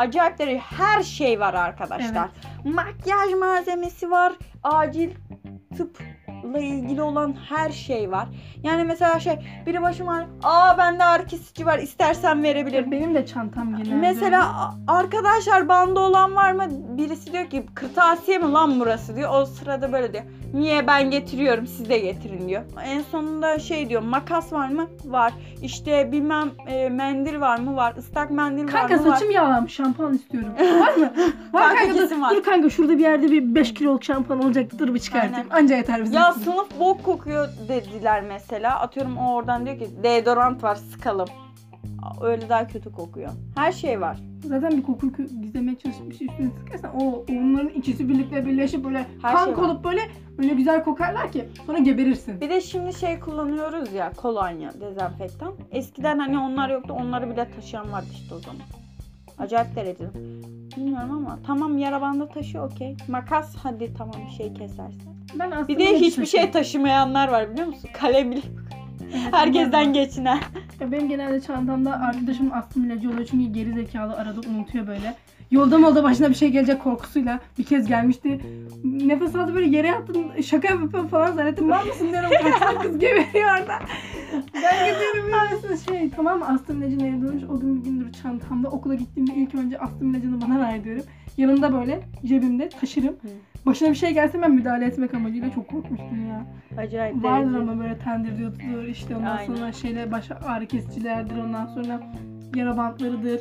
Acayip 0.00 0.38
derece 0.38 0.58
her 0.58 1.02
şey 1.02 1.40
var 1.40 1.54
arkadaşlar. 1.54 2.28
Makyaj 2.64 3.32
malzemesi 3.40 4.10
var. 4.10 4.32
Acil 4.62 5.10
tıpla 6.42 6.58
ilgili 6.58 7.02
olan 7.02 7.34
her 7.48 7.70
şey 7.70 8.10
var. 8.10 8.28
Yani 8.62 8.84
mesela 8.84 9.20
şey 9.20 9.34
biri 9.66 9.82
başım 9.82 10.08
ağrıyor. 10.08 10.28
Aa 10.42 10.78
bende 10.78 11.04
ağrı 11.04 11.26
kesici 11.26 11.66
var. 11.66 11.78
istersen 11.78 12.42
verebilirim. 12.42 12.90
Benim 12.90 13.14
de 13.14 13.26
çantam 13.26 13.76
genelde. 13.76 13.94
Mesela 13.94 14.74
arkadaşlar 14.88 15.68
bandı 15.68 16.00
olan 16.00 16.36
var 16.36 16.52
mı? 16.52 16.64
Birisi 16.70 17.32
diyor 17.32 17.50
ki 17.50 17.66
kırtasiye 17.74 18.38
mi 18.38 18.52
lan 18.52 18.80
burası 18.80 19.16
diyor. 19.16 19.30
O 19.34 19.44
sırada 19.46 19.92
böyle 19.92 20.12
diyor. 20.12 20.24
Niye 20.54 20.86
ben 20.86 21.10
getiriyorum 21.10 21.66
siz 21.66 21.88
de 21.88 21.98
getirin 21.98 22.48
diyor. 22.48 22.62
En 22.84 23.00
sonunda 23.02 23.58
şey 23.58 23.88
diyor 23.88 24.02
makas 24.02 24.52
var 24.52 24.68
mı? 24.68 24.86
Var. 25.04 25.32
İşte 25.62 26.12
bilmem 26.12 26.50
e, 26.66 26.88
mendil 26.88 27.40
var 27.40 27.58
mı? 27.58 27.76
Var. 27.76 27.94
Islak 27.98 28.30
mendil 28.30 28.64
var 28.64 28.70
Kanka 28.72 28.96
mı? 28.96 29.06
Var. 29.10 29.14
saçım 29.16 29.30
yağlanmış 29.30 29.72
şampuan 29.72 30.14
istiyorum. 30.14 30.52
Var 30.80 30.94
mı? 30.94 31.12
Var 31.52 31.62
Kanka 31.68 31.84
kanka, 31.84 32.10
dur, 32.10 32.20
var. 32.20 32.30
dur 32.36 32.42
kanka 32.42 32.70
şurada 32.70 32.92
bir 32.98 33.02
yerde 33.02 33.30
bir 33.30 33.54
5 33.54 33.74
kiloluk 33.74 34.04
şampuan 34.04 34.42
olacaktı. 34.44 34.78
Dur 34.78 34.94
bir 34.94 34.98
çıkartayım. 34.98 35.46
Anca 35.50 35.76
yeter 35.76 36.02
bize. 36.04 36.14
Ya 36.20 36.32
sınıf 36.32 36.80
bok 36.80 37.04
kokuyor 37.04 37.48
dediler 37.68 38.22
mesela. 38.22 38.80
Atıyorum 38.80 39.16
o 39.18 39.34
oradan 39.34 39.66
diyor 39.66 39.78
ki 39.78 39.88
deodorant 40.02 40.62
var 40.62 40.74
sıkalım. 40.74 41.28
Öyle 42.22 42.48
daha 42.48 42.66
kötü 42.66 42.92
kokuyor. 42.92 43.30
Her 43.54 43.72
şey 43.72 44.00
var. 44.00 44.18
Zaten 44.44 44.70
bir 44.70 44.82
koku 44.82 45.06
kö- 45.06 45.40
gizlemeye 45.42 45.78
çalışıp 45.78 46.10
bir 46.10 46.14
şey 46.16 46.26
üstüne 46.26 46.50
sıkarsan 46.58 46.90
o 47.00 47.24
onların 47.30 47.68
ikisi 47.68 48.08
birlikte 48.08 48.46
birleşip 48.46 48.84
böyle 48.84 49.06
Her 49.22 49.32
kank 49.34 49.44
şey 49.44 49.56
var. 49.64 49.68
olup 49.68 49.84
böyle 49.84 50.00
öyle 50.38 50.54
güzel 50.54 50.84
kokarlar 50.84 51.32
ki 51.32 51.48
sonra 51.66 51.78
geberirsin. 51.78 52.40
Bir 52.40 52.50
de 52.50 52.60
şimdi 52.60 52.92
şey 52.94 53.20
kullanıyoruz 53.20 53.92
ya 53.92 54.12
kolonya, 54.12 54.72
dezenfektan. 54.80 55.52
Eskiden 55.70 56.18
hani 56.18 56.38
onlar 56.38 56.68
yoktu 56.70 56.96
onları 57.00 57.30
bile 57.30 57.50
taşıyan 57.50 57.92
vardı 57.92 58.06
işte 58.12 58.34
o 58.34 58.38
zaman. 58.38 58.60
Acayip 59.38 59.76
derecede. 59.76 60.14
Bilmiyorum 60.76 61.10
ama 61.10 61.38
tamam 61.46 61.78
yara 61.78 62.00
bandı 62.00 62.28
taşıyor 62.34 62.72
okey. 62.72 62.96
Makas 63.08 63.56
hadi 63.62 63.94
tamam 63.94 64.14
bir 64.26 64.32
şey 64.36 64.52
kesersin. 64.54 65.19
Ben 65.34 65.50
aslında 65.50 65.68
Bir 65.68 65.78
de 65.78 66.00
hiçbir 66.00 66.26
şey 66.26 66.50
taşımayanlar 66.50 67.28
var 67.28 67.50
biliyor 67.52 67.66
musun? 67.66 67.90
Kalem 67.92 68.30
bile 68.30 68.40
herkesten 69.32 69.92
geçinen. 69.92 70.38
Ya 70.80 70.92
benim 70.92 71.08
genelde 71.08 71.40
çantamda 71.40 71.92
arkadaşımın 71.92 72.50
astım 72.50 72.84
ilacı 72.84 73.10
oluyor 73.10 73.28
çünkü 73.30 73.52
geri 73.52 73.72
zekalı 73.74 74.14
arada 74.14 74.40
unutuyor 74.50 74.86
böyle. 74.86 75.16
Yolda 75.50 75.78
molda 75.78 76.02
başına 76.02 76.30
bir 76.30 76.34
şey 76.34 76.48
gelecek 76.48 76.82
korkusuyla 76.82 77.40
bir 77.58 77.64
kez 77.64 77.86
gelmişti. 77.86 78.40
Nefes 78.84 79.34
aldı 79.36 79.54
böyle 79.54 79.76
yere 79.76 79.86
yattım 79.86 80.42
şaka 80.42 80.68
yapıyor 80.68 81.08
falan 81.08 81.32
zannettim. 81.32 81.68
Mal 81.68 81.86
mısın 81.86 82.08
diyorum 82.12 82.30
kaçan 82.42 82.82
kız 82.82 82.98
geberiyor 82.98 83.58
orada. 83.60 83.78
Ben 84.54 84.92
gidiyorum 84.94 85.32
böyle 85.32 85.76
şey 85.76 86.10
tamam 86.10 86.42
astım 86.42 86.82
ilacı 86.82 86.98
nereye 86.98 87.22
dönmüş 87.22 87.44
o 87.48 87.60
gün 87.60 87.80
bir 87.80 87.84
gündür 87.84 88.12
çantamda 88.12 88.68
okula 88.68 88.94
gittiğimde 88.94 89.34
ilk 89.34 89.54
önce 89.54 89.78
astım 89.78 90.14
ilacını 90.14 90.40
bana 90.40 90.60
ver 90.60 90.84
diyorum. 90.84 91.04
Yanımda 91.40 91.72
böyle 91.72 92.00
cebimde 92.24 92.68
taşırım. 92.68 93.16
Başına 93.66 93.90
bir 93.90 93.94
şey 93.94 94.10
gelse 94.10 94.42
ben 94.42 94.50
müdahale 94.50 94.84
etmek 94.84 95.14
amacıyla 95.14 95.50
çok 95.50 95.68
korkmuştum 95.68 96.28
ya. 96.28 96.46
Acayip 96.78 97.24
Vardır 97.24 97.52
derecede. 97.52 97.70
ama 97.70 97.80
böyle 97.80 97.98
tendirliyordur 97.98 98.84
işte 98.88 99.16
ondan 99.16 99.36
Aynen. 99.36 99.54
sonra 99.54 99.72
şeyler 99.72 100.12
baş 100.12 100.30
ağrı 100.30 100.66
kesicilerdir 100.66 101.36
ondan 101.36 101.66
sonra 101.66 102.00
yara 102.54 102.76
bantlarıdır 102.76 103.40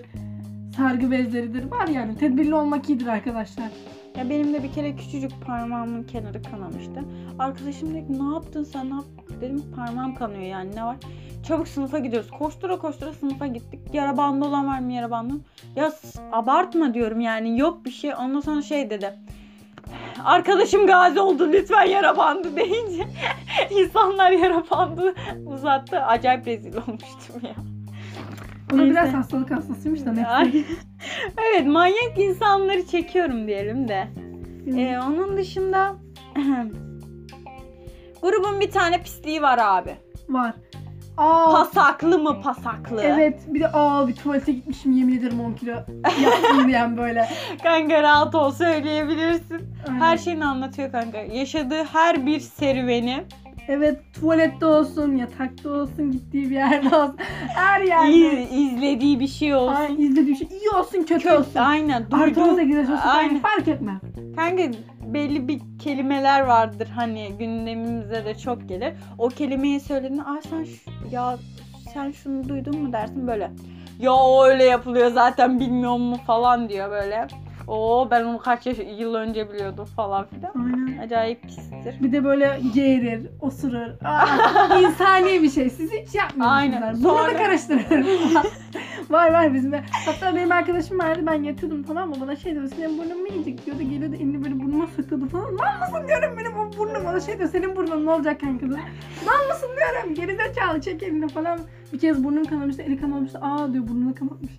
sargı 0.77 1.11
bezleridir 1.11 1.71
var 1.71 1.87
yani 1.87 2.17
tedbirli 2.17 2.55
olmak 2.55 2.89
iyidir 2.89 3.07
arkadaşlar. 3.07 3.69
Ya 4.17 4.29
benim 4.29 4.53
de 4.53 4.63
bir 4.63 4.71
kere 4.71 4.95
küçücük 4.95 5.31
parmağımın 5.45 6.03
kenarı 6.03 6.41
kanamıştı. 6.43 7.03
Arkadaşım 7.39 7.89
dedi 7.89 8.19
ne 8.19 8.33
yaptın 8.33 8.63
sen 8.63 8.89
ne 8.89 8.93
yaptın? 8.93 9.41
Dedim 9.41 9.63
parmağım 9.75 10.15
kanıyor 10.15 10.41
yani 10.41 10.75
ne 10.75 10.83
var? 10.83 10.97
Çabuk 11.47 11.67
sınıfa 11.67 11.99
gidiyoruz. 11.99 12.31
Koştura 12.31 12.77
koştura 12.79 13.13
sınıfa 13.13 13.47
gittik. 13.47 13.79
Yara 13.93 14.17
bandı 14.17 14.45
olan 14.45 14.67
var 14.67 14.79
mı 14.79 14.91
yara 14.93 15.11
bandı? 15.11 15.33
Ya 15.75 15.91
abartma 16.31 16.93
diyorum 16.93 17.19
yani 17.21 17.59
yok 17.59 17.85
bir 17.85 17.91
şey. 17.91 18.13
Ondan 18.13 18.39
sonra 18.39 18.61
şey 18.61 18.89
dedi. 18.89 19.13
Arkadaşım 20.25 20.87
gazi 20.87 21.19
oldu 21.19 21.51
lütfen 21.51 21.83
yara 21.83 22.17
bandı 22.17 22.55
deyince 22.55 23.07
insanlar 23.71 24.31
yara 24.31 24.63
bandı 24.71 25.15
uzattı. 25.45 25.99
Acayip 26.01 26.47
rezil 26.47 26.73
olmuştum 26.75 27.41
ya. 27.43 27.55
Bunu 28.71 28.79
Neyse. 28.81 28.91
biraz 28.91 29.13
hastalık 29.13 29.51
hastasıymış 29.51 30.05
da 30.05 30.11
neyse. 30.11 30.65
Evet 31.49 31.67
manyak 31.67 32.17
insanları 32.17 32.85
çekiyorum 32.87 33.47
diyelim 33.47 33.87
de. 33.87 34.07
Ee, 34.67 34.99
onun 35.07 35.37
dışında 35.37 35.95
grubun 38.21 38.59
bir 38.59 38.71
tane 38.71 39.01
pisliği 39.03 39.41
var 39.41 39.59
abi. 39.61 39.95
Var. 40.29 40.53
Aa, 41.19 41.51
Pasaklı 41.51 42.19
mı 42.19 42.41
pasaklı? 42.41 43.01
evet 43.01 43.39
bir 43.47 43.59
de 43.59 43.67
aa 43.73 44.07
bir 44.07 44.15
tuvalete 44.15 44.51
gitmişim 44.51 44.91
yemin 44.91 45.17
ederim 45.19 45.39
10 45.39 45.53
kilo 45.53 45.71
yaptım 46.23 46.67
diyen 46.67 46.97
böyle. 46.97 47.29
Kanka 47.63 48.03
rahat 48.03 48.35
ol 48.35 48.51
söyleyebilirsin. 48.51 49.61
Aynen. 49.87 49.99
Her 49.99 50.17
şeyini 50.17 50.45
anlatıyor 50.45 50.91
kanka. 50.91 51.17
Yaşadığı 51.17 51.83
her 51.83 52.25
bir 52.25 52.39
serüveni 52.39 53.23
Evet 53.67 53.99
tuvalette 54.13 54.65
olsun, 54.65 55.15
yatakta 55.15 55.69
olsun, 55.69 56.11
gittiği 56.11 56.49
bir 56.49 56.55
yerde 56.55 56.95
olsun. 56.95 57.17
Her 57.55 57.81
yerde. 57.81 58.11
iz- 58.11 58.51
izlediği 58.59 59.19
bir 59.19 59.27
şey 59.27 59.55
olsun. 59.55 59.75
Ay, 59.75 60.05
izlediği 60.05 60.35
şey 60.37 60.47
iyi 60.47 60.69
olsun 60.69 61.03
kötü 61.03 61.31
olsun. 61.31 61.59
Aynen. 61.59 62.01
Artı 62.11 62.35
duyduğu- 62.35 62.51
18 62.51 62.75
yaş 62.75 62.89
olsun 62.89 63.07
Aynen. 63.09 63.39
fark 63.39 63.67
etmez. 63.67 64.01
Kanka 64.35 64.63
belli 65.13 65.47
bir 65.47 65.61
kelimeler 65.83 66.41
vardır 66.41 66.87
hani 66.95 67.29
gündemimize 67.39 68.25
de 68.25 68.37
çok 68.37 68.69
gelir. 68.69 68.93
O 69.17 69.27
kelimeyi 69.27 69.79
söylediğinde 69.79 70.23
ay 70.23 70.41
sen 70.49 70.63
şu- 70.63 71.15
ya 71.15 71.37
sen 71.93 72.11
şunu 72.11 72.49
duydun 72.49 72.81
mu 72.81 72.93
dersin 72.93 73.27
böyle. 73.27 73.51
Ya 73.99 74.13
o 74.13 74.45
öyle 74.45 74.63
yapılıyor 74.63 75.11
zaten 75.11 75.59
bilmiyor 75.59 75.97
mu 75.97 76.17
falan 76.27 76.69
diyor 76.69 76.91
böyle. 76.91 77.27
Oo 77.67 78.07
ben 78.11 78.23
onu 78.23 78.37
kaç 78.37 78.65
yaş, 78.65 78.77
yıl 78.97 79.15
önce 79.15 79.53
biliyordum 79.53 79.85
falan 79.85 80.25
filan. 80.25 80.51
Aynen. 80.55 80.97
Acayip 80.97 81.43
pistir. 81.43 82.03
Bir 82.03 82.11
de 82.11 82.23
böyle 82.23 82.59
geğirir, 82.73 83.27
osurur. 83.41 84.05
Aa, 84.05 84.79
insani 84.79 85.43
bir 85.43 85.49
şey. 85.49 85.69
Siz 85.69 85.91
hiç 85.91 86.15
yapmıyorsunuz. 86.15 86.57
Aynen. 86.57 86.93
Sonra... 86.93 87.29
Bunu 87.29 87.37
karıştırır. 87.37 88.05
var 89.09 89.31
var 89.33 89.53
bizim 89.53 89.71
de. 89.71 89.83
Hatta 90.05 90.35
benim 90.35 90.51
arkadaşım 90.51 90.99
vardı 90.99 91.21
ben 91.25 91.43
yatıyordum 91.43 91.83
tamam 91.83 92.09
mı? 92.09 92.15
Bana 92.21 92.35
şey 92.35 92.51
diyordu 92.53 92.69
senin 92.75 92.97
burnun 92.97 93.21
mu 93.21 93.27
yiyecek 93.27 93.65
diyordu. 93.65 93.81
Geliyordu 93.81 94.15
elini 94.15 94.43
böyle 94.43 94.59
burnuma 94.59 94.87
sokuyordu 94.87 95.29
falan. 95.29 95.53
Mal 95.53 95.79
mısın 95.79 96.07
diyorum 96.07 96.37
benim 96.37 96.57
o 96.57 96.77
burnum. 96.77 97.05
Bana 97.05 97.19
şey 97.19 97.37
diyor 97.37 97.49
senin 97.49 97.75
burnun 97.75 98.05
ne 98.05 98.09
olacak 98.11 98.39
kanka 98.41 98.65
diyor. 98.65 98.79
Mal 99.25 99.53
mısın 99.53 99.69
diyorum. 99.77 100.13
Gerizekalı 100.15 100.81
çek 100.81 101.03
elini 101.03 101.27
falan. 101.27 101.59
Bir 101.93 101.99
kez 101.99 102.23
burnum 102.23 102.43
kanamıştı, 102.45 102.81
eli 102.81 103.01
kanamıştı. 103.01 103.39
Aa 103.41 103.73
diyor 103.73 103.87
burnunu 103.87 104.15
kanatmış. 104.15 104.51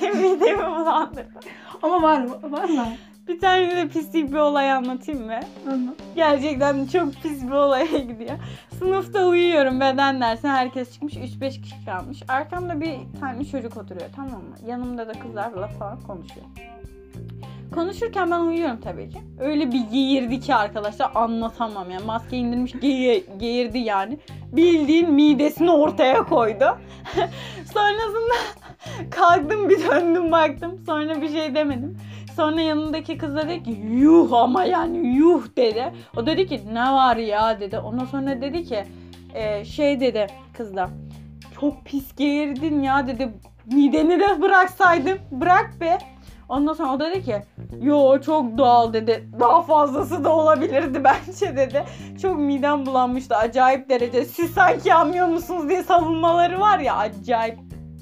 Midemi 0.14 0.58
bulandırdı. 0.58 1.40
Ama 1.82 2.02
var 2.02 2.26
var 2.42 2.76
var. 2.76 2.98
Bir 3.28 3.40
tane 3.40 3.76
de 3.76 3.88
pislik 3.88 4.32
bir 4.32 4.36
olay 4.36 4.72
anlatayım 4.72 5.26
mı? 5.26 5.40
Anla. 5.70 5.90
Gerçekten 6.16 6.86
çok 6.86 7.12
pis 7.14 7.42
bir 7.46 7.50
olaya 7.50 7.84
gidiyor. 7.98 8.38
Sınıfta 8.78 9.26
uyuyorum 9.26 9.80
beden 9.80 10.20
dersi 10.20 10.48
herkes 10.48 10.92
çıkmış 10.92 11.14
3-5 11.14 11.62
kişi 11.62 11.84
kalmış. 11.84 12.22
Arkamda 12.28 12.80
bir 12.80 12.96
tane 13.20 13.44
çocuk 13.44 13.76
oturuyor 13.76 14.10
tamam 14.16 14.42
mı? 14.42 14.56
Yanımda 14.66 15.08
da 15.08 15.12
kızlarla 15.12 15.66
falan 15.66 16.00
konuşuyor. 16.00 16.46
Konuşurken 17.74 18.30
ben 18.30 18.40
uyuyorum 18.40 18.80
tabii 18.80 19.10
ki. 19.10 19.18
Öyle 19.40 19.72
bir 19.72 19.80
geğirdi 19.80 20.40
ki 20.40 20.54
arkadaşlar 20.54 21.10
anlatamam 21.14 21.90
yani. 21.90 22.04
Maske 22.04 22.36
indirmiş 22.36 22.72
geğir, 22.80 23.24
geğirdi 23.38 23.78
yani. 23.78 24.18
Bildiğin 24.52 25.10
midesini 25.10 25.70
ortaya 25.70 26.22
koydu. 26.24 26.78
Sonrasında 27.74 28.34
kalktım 29.10 29.68
bir 29.68 29.88
döndüm 29.88 30.32
baktım. 30.32 30.82
Sonra 30.86 31.22
bir 31.22 31.28
şey 31.28 31.54
demedim. 31.54 31.98
Sonra 32.36 32.60
yanındaki 32.60 33.18
kız 33.18 33.36
dedi 33.36 33.62
ki 33.62 33.70
yuh 33.90 34.32
ama 34.32 34.64
yani 34.64 35.16
yuh 35.16 35.42
dedi. 35.56 35.92
O 36.16 36.26
dedi 36.26 36.46
ki 36.46 36.60
ne 36.72 36.92
var 36.92 37.16
ya 37.16 37.60
dedi. 37.60 37.78
Ondan 37.78 38.04
sonra 38.04 38.42
dedi 38.42 38.64
ki 38.64 38.84
e, 39.34 39.64
şey 39.64 40.00
dedi 40.00 40.26
kız 40.52 40.76
da 40.76 40.90
çok 41.60 41.84
pis 41.84 42.16
geğirdin 42.16 42.82
ya 42.82 43.06
dedi. 43.06 43.32
Mideni 43.72 44.20
de 44.20 44.42
bıraksaydım 44.42 45.18
bırak 45.30 45.80
be. 45.80 45.98
Ondan 46.48 46.72
sonra 46.72 46.92
o 46.92 47.00
dedi 47.00 47.24
ki 47.24 47.42
yo 47.82 48.20
çok 48.20 48.58
doğal 48.58 48.92
dedi. 48.92 49.28
Daha 49.40 49.62
fazlası 49.62 50.24
da 50.24 50.36
olabilirdi 50.36 51.04
bence 51.04 51.56
dedi. 51.56 51.84
Çok 52.22 52.38
midem 52.38 52.86
bulanmıştı 52.86 53.36
acayip 53.36 53.88
derece. 53.88 54.24
Siz 54.24 54.50
sanki 54.50 54.88
yanmıyor 54.88 55.26
musunuz 55.26 55.68
diye 55.68 55.82
savunmaları 55.82 56.60
var 56.60 56.78
ya 56.78 56.96
acayip. 56.96 57.58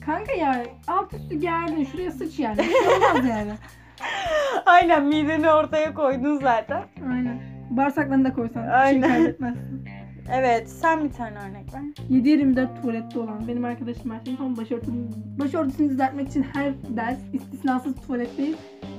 Kanka 0.06 0.32
ya 0.32 0.62
alt 0.86 1.14
üstü 1.14 1.40
gerdin 1.40 1.84
şuraya 1.84 2.10
sıç 2.10 2.38
yani. 2.38 2.58
Bir 2.58 2.64
şey 2.64 2.96
olmaz 2.96 3.28
yani. 3.28 3.52
Aynen 4.66 5.04
mideni 5.04 5.50
ortaya 5.50 5.94
koydun 5.94 6.36
zaten. 6.36 6.82
Aynen. 7.10 7.40
Bağırsaklarını 7.70 8.24
da 8.24 8.34
koysan 8.34 8.62
bir 8.62 8.68
şey 8.68 8.78
Aynen. 8.78 9.08
kaybetmezsin. 9.08 9.84
Evet 10.32 10.70
sen 10.70 11.04
bir 11.04 11.12
tane 11.12 11.38
örnek 11.38 11.74
ver. 11.74 11.80
7-24 12.10 12.82
tuvalette 12.82 13.18
olan 13.18 13.48
benim 13.48 13.64
arkadaşım 13.64 14.10
her 14.10 14.24
şeyin 14.24 14.36
tam 14.36 14.56
başörtüsünü, 14.56 15.08
başörtüsünü 15.38 15.90
düzeltmek 15.90 16.28
için 16.28 16.42
her 16.42 16.72
ders 16.96 17.18
istisnasız 17.32 17.94
tuvaletteyiz. 18.06 18.56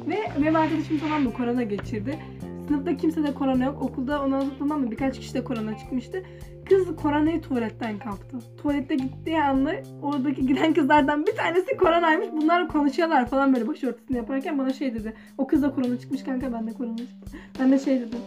Ve 0.08 0.18
benim 0.42 0.56
arkadaşım 0.56 1.00
tamam 1.00 1.24
mı 1.24 1.34
korona 1.34 1.64
geçirdi. 1.64 2.20
Sınıfta 2.70 2.98
kimse 2.98 3.24
de 3.24 3.34
korona 3.34 3.66
yok. 3.66 3.82
Okulda 3.82 4.24
ondan 4.24 4.40
sonra 4.40 4.54
tamam 4.60 4.82
mı 4.82 4.92
birkaç 4.92 5.20
kişi 5.20 5.34
de 5.34 5.44
korona 5.44 5.78
çıkmıştı. 5.78 6.24
Kız 6.70 6.96
koronayı 6.96 7.42
tuvaletten 7.42 8.00
kaptı. 8.00 8.38
Tuvalette 8.62 8.96
gittiği 8.96 9.42
anda 9.42 9.76
oradaki 10.02 10.48
giden 10.48 10.74
kızlardan 10.74 11.26
bir 11.26 11.36
tanesi 11.36 11.78
koronaymış. 11.78 12.28
Bunlar 12.32 12.68
konuşuyorlar 12.68 13.30
falan 13.30 13.54
böyle 13.54 13.68
başörtüsünü 13.68 14.18
yaparken 14.18 14.60
bana 14.60 14.74
şey 14.74 14.94
dedi. 14.94 15.14
O 15.38 15.48
kız 15.48 15.64
da 15.64 15.72
korona 15.76 16.00
çıkmış 16.00 16.24
kanka 16.24 16.54
ben 16.54 16.68
de 16.68 16.74
korona 16.74 16.98
çıktı. 16.98 17.38
Ben 17.60 17.72
de 17.72 17.80
şey 17.80 18.00
dedim. 18.00 18.20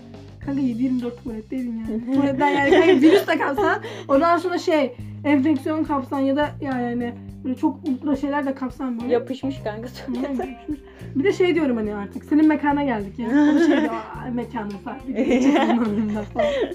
Kanka 0.46 0.61
7-24 0.61 1.22
tuvaletteydin 1.22 1.85
yani. 1.88 2.05
Tuvaletten 2.14 2.48
yani 2.48 2.70
kanka 2.70 3.00
virüs 3.00 3.28
de 3.28 3.38
kapsan 3.38 3.83
ondan 4.09 4.37
sonra 4.37 4.59
şey 4.59 4.96
enfeksiyon 5.24 5.85
kapsan 5.85 6.20
ya 6.20 6.37
da 6.37 6.50
ya 6.61 6.81
yani 6.81 7.14
böyle 7.44 7.55
çok 7.55 7.88
ultra 7.88 8.16
şeyler 8.16 8.46
de 8.46 8.55
kapsan 8.55 9.00
böyle. 9.00 9.12
Yapışmış 9.12 9.59
kanka 9.64 9.88
Tamam, 10.07 10.22
yapışmış. 10.22 10.81
Bir 11.14 11.25
de 11.25 11.33
şey 11.33 11.55
diyorum 11.55 11.77
hani 11.77 11.94
artık 11.94 12.25
senin 12.25 12.48
mekana 12.48 12.85
geldik 12.85 13.18
ya. 13.18 13.29
O 13.29 13.55
da 13.55 13.59
şey 13.59 13.81
diyor 13.81 13.94
"Aa, 13.94 14.31
mekanın 14.33 14.70
falan. 14.70 14.98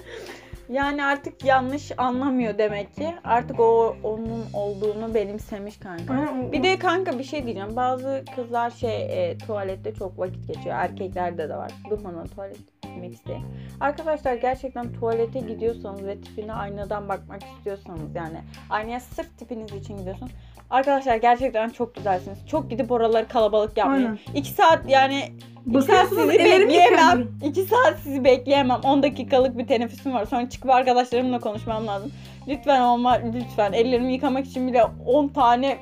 Yani 0.68 1.04
artık 1.04 1.44
yanlış 1.44 1.92
anlamıyor 1.98 2.58
demek 2.58 2.94
ki. 2.94 3.14
Artık 3.24 3.60
o 3.60 3.96
onun 4.02 4.44
olduğunu 4.52 5.14
benimsemiş 5.14 5.76
kanka. 5.78 6.34
Bir 6.52 6.62
de 6.62 6.78
kanka 6.78 7.18
bir 7.18 7.24
şey 7.24 7.44
diyeceğim. 7.44 7.76
Bazı 7.76 8.24
kızlar 8.36 8.70
şey 8.70 9.30
e, 9.30 9.38
tuvalette 9.38 9.94
çok 9.94 10.18
vakit 10.18 10.46
geçiyor. 10.48 10.76
Erkeklerde 10.78 11.48
de 11.48 11.56
var. 11.56 11.72
Durmadan 11.90 12.26
tuvalet 12.26 12.58
gitmek 12.82 13.12
isteyen. 13.12 13.42
Arkadaşlar 13.80 14.34
gerçekten 14.34 14.92
tuvalete 14.92 15.40
gidiyorsanız 15.40 16.04
ve 16.06 16.20
tipine 16.20 16.52
aynadan 16.52 17.08
bakmak 17.08 17.42
istiyorsanız 17.42 18.14
yani 18.14 18.38
aynaya 18.70 19.00
sırf 19.00 19.38
tipiniz 19.38 19.72
için 19.72 19.96
gidiyorsunuz. 19.96 20.32
Arkadaşlar 20.70 21.16
gerçekten 21.16 21.68
çok 21.68 21.94
güzelsiniz. 21.94 22.38
Çok 22.46 22.70
gidip 22.70 22.90
oraları 22.90 23.28
kalabalık 23.28 23.76
yapmayın. 23.76 24.04
Aynen. 24.04 24.18
2 24.34 24.50
saat 24.50 24.90
yani 24.90 25.22
2 25.70 25.82
saat 25.82 26.08
sizi 26.08 26.28
bekleyemem. 26.28 27.28
2 27.44 27.62
saat 27.62 27.98
sizi 28.02 28.24
bekleyemem. 28.24 28.80
10 28.84 29.02
dakikalık 29.02 29.58
bir 29.58 29.66
teneffüsüm 29.66 30.14
var. 30.14 30.24
Sonra 30.24 30.48
çıkıp 30.48 30.70
arkadaşlarımla 30.70 31.40
konuşmam 31.40 31.86
lazım. 31.86 32.12
Lütfen 32.48 32.80
ama 32.80 33.12
lütfen 33.12 33.72
ellerimi 33.72 34.12
yıkamak 34.12 34.46
için 34.46 34.68
bile 34.68 34.84
10 35.06 35.28
tane 35.28 35.78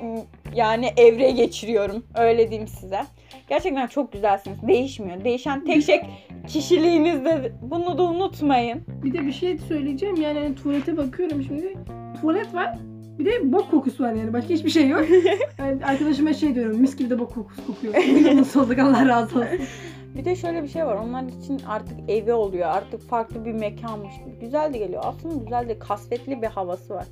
yani 0.55 0.93
evre 0.97 1.31
geçiriyorum. 1.31 2.05
Öyle 2.15 2.49
diyeyim 2.49 2.67
size. 2.67 3.01
Gerçekten 3.49 3.87
çok 3.87 4.11
güzelsiniz. 4.11 4.57
Değişmiyor. 4.67 5.23
Değişen 5.23 5.65
tek 5.65 5.83
şey 5.83 6.01
kişiliğinizde. 6.47 7.51
Bunu 7.61 7.97
da 7.97 8.03
unutmayın. 8.03 8.81
Bir 8.87 9.13
de 9.13 9.21
bir 9.21 9.31
şey 9.31 9.57
söyleyeceğim 9.57 10.15
yani 10.21 10.39
hani 10.39 10.55
tuvalete 10.55 10.97
bakıyorum 10.97 11.43
şimdi. 11.43 11.77
Tuvalet 12.21 12.53
var. 12.53 12.77
Bir 13.19 13.25
de 13.25 13.53
bok 13.53 13.71
kokusu 13.71 14.03
var 14.03 14.13
yani. 14.13 14.33
Başka 14.33 14.49
hiçbir 14.49 14.69
şey 14.69 14.87
yok. 14.87 15.05
Yani 15.59 15.85
arkadaşıma 15.85 16.33
şey 16.33 16.55
diyorum. 16.55 16.77
Mis 16.77 16.95
gibi 16.95 17.09
de 17.09 17.19
bok 17.19 17.33
kokusu 17.33 17.67
kokuyor. 17.67 17.93
Nasıl 18.37 18.63
olduk 18.63 18.79
Allah 18.79 19.07
razı 19.07 19.39
olsun. 19.39 19.49
Bir 20.17 20.25
de 20.25 20.35
şöyle 20.35 20.63
bir 20.63 20.67
şey 20.67 20.85
var. 20.85 20.95
Onlar 20.95 21.23
için 21.23 21.61
artık 21.67 21.97
evi 22.07 22.33
oluyor. 22.33 22.67
Artık 22.69 23.01
farklı 23.01 23.45
bir 23.45 23.53
mekanmış 23.53 24.13
gibi. 24.17 24.39
Güzel 24.41 24.73
de 24.73 24.77
geliyor. 24.77 25.01
Aslında 25.05 25.43
güzel 25.43 25.69
de 25.69 25.79
kasvetli 25.79 26.41
bir 26.41 26.47
havası 26.47 26.93
var. 26.93 27.05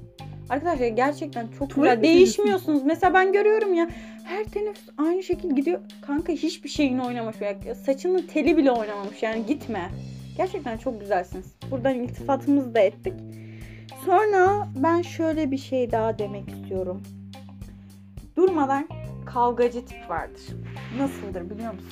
Arkadaşlar 0.50 0.88
gerçekten 0.88 1.48
çok 1.60 1.70
Tuvalet 1.70 2.02
güzel. 2.02 2.14
mi 2.14 2.18
Değişmiyorsunuz. 2.18 2.84
Mesela 2.84 3.14
ben 3.14 3.34
görüyorum 3.34 3.74
ya 3.74 3.90
her 4.24 4.44
teneffüs 4.44 4.90
aynı 4.98 5.24
şekil 5.24 5.56
gidiyor. 5.56 5.80
Kanka 6.02 6.34
hiçbir 6.34 6.70
şeyini 6.70 7.04
oynamamış. 7.04 7.42
Ya 7.42 7.76
saçının 7.76 8.22
teli 8.22 8.58
bile 8.58 8.72
oynamamış. 8.72 9.24
Yani 9.24 9.46
gitme. 9.46 9.90
Gerçekten 10.38 10.78
çok 10.78 11.00
güzelsiniz. 11.00 11.46
Buradan 11.72 11.96
iltifatımızı 11.96 12.76
da 12.76 12.80
ettik. 12.80 13.14
Sonra 14.06 14.68
ben 14.76 15.02
şöyle 15.02 15.52
bir 15.52 15.58
şey 15.58 15.92
daha 15.92 16.20
demek 16.20 16.50
istiyorum. 16.50 17.04
Durmadan 18.38 18.88
kavgacı 19.26 19.86
tip 19.86 20.10
vardır. 20.10 20.42
Nasıldır 20.98 21.50
biliyor 21.50 21.74
musun? 21.74 21.90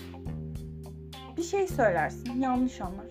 Bir 1.37 1.43
şey 1.43 1.67
söylersin, 1.67 2.39
yanlış 2.39 2.81
anlar. 2.81 3.05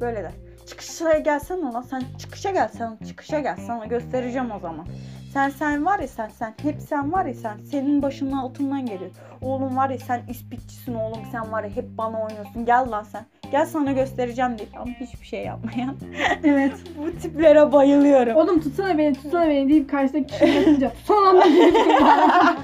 Böyle 0.00 0.22
der. 0.22 0.32
Çıkışa 0.66 1.18
gelsen 1.18 1.62
lan 1.62 1.82
sen 1.82 2.02
çıkışa 2.18 2.50
gel 2.50 2.68
sen 2.68 2.98
çıkışa 3.06 3.40
gel 3.40 3.56
sana 3.66 3.86
göstereceğim 3.86 4.50
o 4.50 4.58
zaman. 4.60 4.86
Sen 5.34 5.48
sen 5.50 5.84
var 5.84 5.98
ya 5.98 6.08
sen 6.08 6.28
sen 6.28 6.54
hep 6.62 6.80
sen 6.88 7.12
var 7.12 7.24
ya 7.26 7.34
sen 7.34 7.56
senin 7.70 8.02
başının 8.02 8.32
altından 8.32 8.86
geliyor. 8.86 9.10
Oğlum 9.42 9.76
var 9.76 9.90
ya 9.90 9.98
sen 9.98 10.20
ispikçisin 10.28 10.94
oğlum 10.94 11.20
sen 11.32 11.52
var 11.52 11.64
ya 11.64 11.70
hep 11.70 11.84
bana 11.98 12.22
oynuyorsun 12.22 12.64
gel 12.64 12.90
lan 12.90 13.02
sen. 13.02 13.24
Gel 13.52 13.66
sana 13.66 13.92
göstereceğim 13.92 14.58
diye 14.58 14.68
ama 14.76 14.92
hiçbir 15.00 15.26
şey 15.26 15.44
yapmayan. 15.44 15.96
Evet. 16.44 16.72
Bu 16.98 17.18
tiplere 17.20 17.72
bayılıyorum. 17.72 18.36
Oğlum 18.36 18.60
tutsana 18.60 18.98
beni 18.98 19.14
tutsana 19.14 19.48
beni 19.48 19.68
deyip 19.68 19.90
karşıdaki 19.90 20.26
kişi 20.26 20.60
bakınca 20.60 20.90
tutsana 20.94 21.38
lan 21.38 21.44
beni 21.44 21.74
deyip 21.74 22.58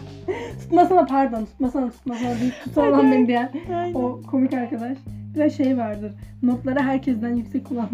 tutmasana 0.60 1.06
pardon 1.06 1.44
tutmasana 1.44 1.90
tutmasana 1.90 2.40
deyip 2.40 2.54
tutsana 2.64 2.92
lan 2.92 3.12
beni 3.12 3.28
diyen 3.28 3.50
o 3.94 4.20
komik 4.30 4.54
arkadaş. 4.54 4.98
Bir 5.34 5.40
de 5.40 5.50
şey 5.50 5.78
vardır. 5.78 6.12
Notları 6.42 6.80
herkesten 6.80 7.34
yüksek 7.34 7.72
olan 7.72 7.88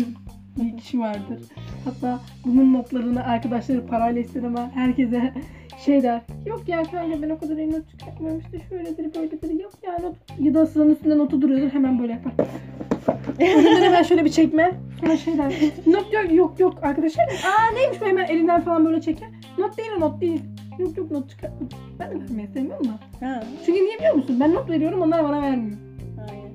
bir 0.57 0.77
kişi 0.77 0.99
vardır. 1.01 1.40
Hatta 1.85 2.21
bunun 2.47 2.75
notlarını 2.75 3.25
arkadaşları 3.25 3.87
parayla 3.87 4.21
ister 4.21 4.42
ama 4.42 4.71
herkese 4.75 5.33
şey 5.85 6.03
der. 6.03 6.21
Yok 6.47 6.69
ya 6.69 6.83
kanka 6.83 7.23
ben 7.23 7.31
o 7.31 7.38
kadar 7.38 7.57
iyi 7.57 7.71
not 7.73 7.90
çıkartmıyorum 7.90 8.40
işte 8.40 8.66
şöyledir 8.69 9.14
böyledir. 9.14 9.51
Yok 9.62 9.73
ya 9.87 9.92
not. 9.92 10.16
Ya 10.40 10.55
da 10.55 10.66
sıranın 10.66 10.90
üstünde 10.90 11.19
notu 11.19 11.42
duruyordur 11.42 11.71
hemen 11.75 11.99
böyle 11.99 12.12
yapar. 12.12 12.33
Önünden 13.40 13.83
hemen 13.83 14.03
şöyle 14.03 14.25
bir 14.25 14.31
çekme. 14.31 14.73
Sonra 15.01 15.16
şey 15.16 15.38
der. 15.38 15.53
Not 15.87 16.12
yok 16.12 16.33
yok 16.33 16.61
yok 16.61 16.79
arkadaşlar. 16.83 17.25
Aa 17.25 17.75
neymiş 17.75 18.01
bu 18.01 18.07
hemen 18.07 18.25
elinden 18.25 18.61
falan 18.61 18.85
böyle 18.87 19.01
çeker. 19.01 19.29
Not 19.59 19.79
değil 19.79 19.90
not 19.99 20.21
değil. 20.21 20.42
Yok 20.79 20.97
yok 20.97 21.11
not 21.11 21.31
çıkartma. 21.31 21.66
Ben 21.99 22.11
de 22.11 22.21
vermeyi 22.21 22.49
sevmiyorum 22.49 22.87
da. 22.88 23.27
Ha, 23.27 23.42
Çünkü 23.66 23.81
niye 23.85 23.99
biliyor 23.99 24.14
musun? 24.14 24.37
Ben 24.40 24.55
not 24.55 24.71
veriyorum 24.71 25.03
onlar 25.03 25.25
bana 25.25 25.42
vermiyor. 25.42 25.79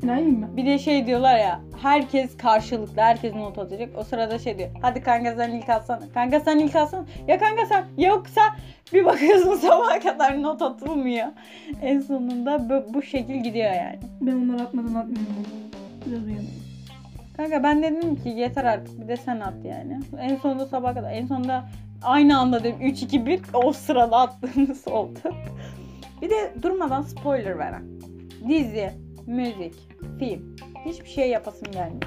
İnanayım 0.04 0.42
ben? 0.42 0.58
Bir 0.58 0.66
de 0.66 0.80
şey 0.80 1.08
diyorlar 1.08 1.40
ya 1.40 1.62
herkes 1.82 2.38
karşılıklı 2.38 3.02
herkes 3.02 3.36
not 3.36 3.58
atacak. 3.58 3.90
O 3.98 4.04
sırada 4.04 4.40
şey 4.40 4.58
diyor. 4.58 4.70
Hadi 4.82 5.04
kanka 5.04 5.36
sen 5.36 5.52
ilk 5.52 5.70
atsana. 5.70 6.10
Kanka 6.14 6.40
sen 6.40 6.60
ilk 6.60 6.76
atsana. 6.76 7.06
Ya 7.28 7.40
kanka 7.40 7.66
sen 7.66 7.86
yoksa 7.98 8.42
bir 8.94 9.06
bakıyorsun 9.06 9.56
sabaha 9.68 10.00
kadar 10.00 10.42
not 10.42 10.62
atılmıyor. 10.62 11.28
En 11.82 12.00
sonunda 12.00 12.70
bu, 12.70 12.94
bu 12.94 13.02
şekil 13.02 13.44
gidiyor 13.44 13.72
yani. 13.74 14.00
Ben 14.22 14.32
onları 14.32 14.62
atmadan 14.64 14.96
atmıyorum. 14.96 15.46
Biraz 16.06 16.26
uyanık. 16.26 16.62
Kanka 17.38 17.64
ben 17.64 17.84
dedim 17.84 18.16
ki 18.16 18.30
yeter 18.30 18.66
artık 18.66 19.02
bir 19.02 19.08
de 19.08 19.18
sen 19.18 19.40
at 19.40 19.66
yani. 19.66 20.00
En 20.20 20.36
sonunda 20.36 20.66
sabaha 20.66 20.94
kadar 20.94 21.12
en 21.12 21.26
sonunda 21.26 21.64
aynı 22.04 22.40
anda 22.40 22.64
dedim 22.64 22.82
3 22.82 23.04
2 23.04 23.26
1 23.26 23.42
o 23.54 23.74
sırada 23.74 24.18
attığımız 24.18 24.88
oldu. 24.88 25.20
Bir 26.22 26.30
de 26.30 26.54
durmadan 26.62 27.02
spoiler 27.02 27.60
veren. 27.60 27.84
Dizi, 28.48 28.92
müzik, 29.28 29.90
film. 30.20 30.56
Hiçbir 30.86 31.10
şey 31.10 31.30
yapasım 31.30 31.72
gelmiyor. 31.72 32.02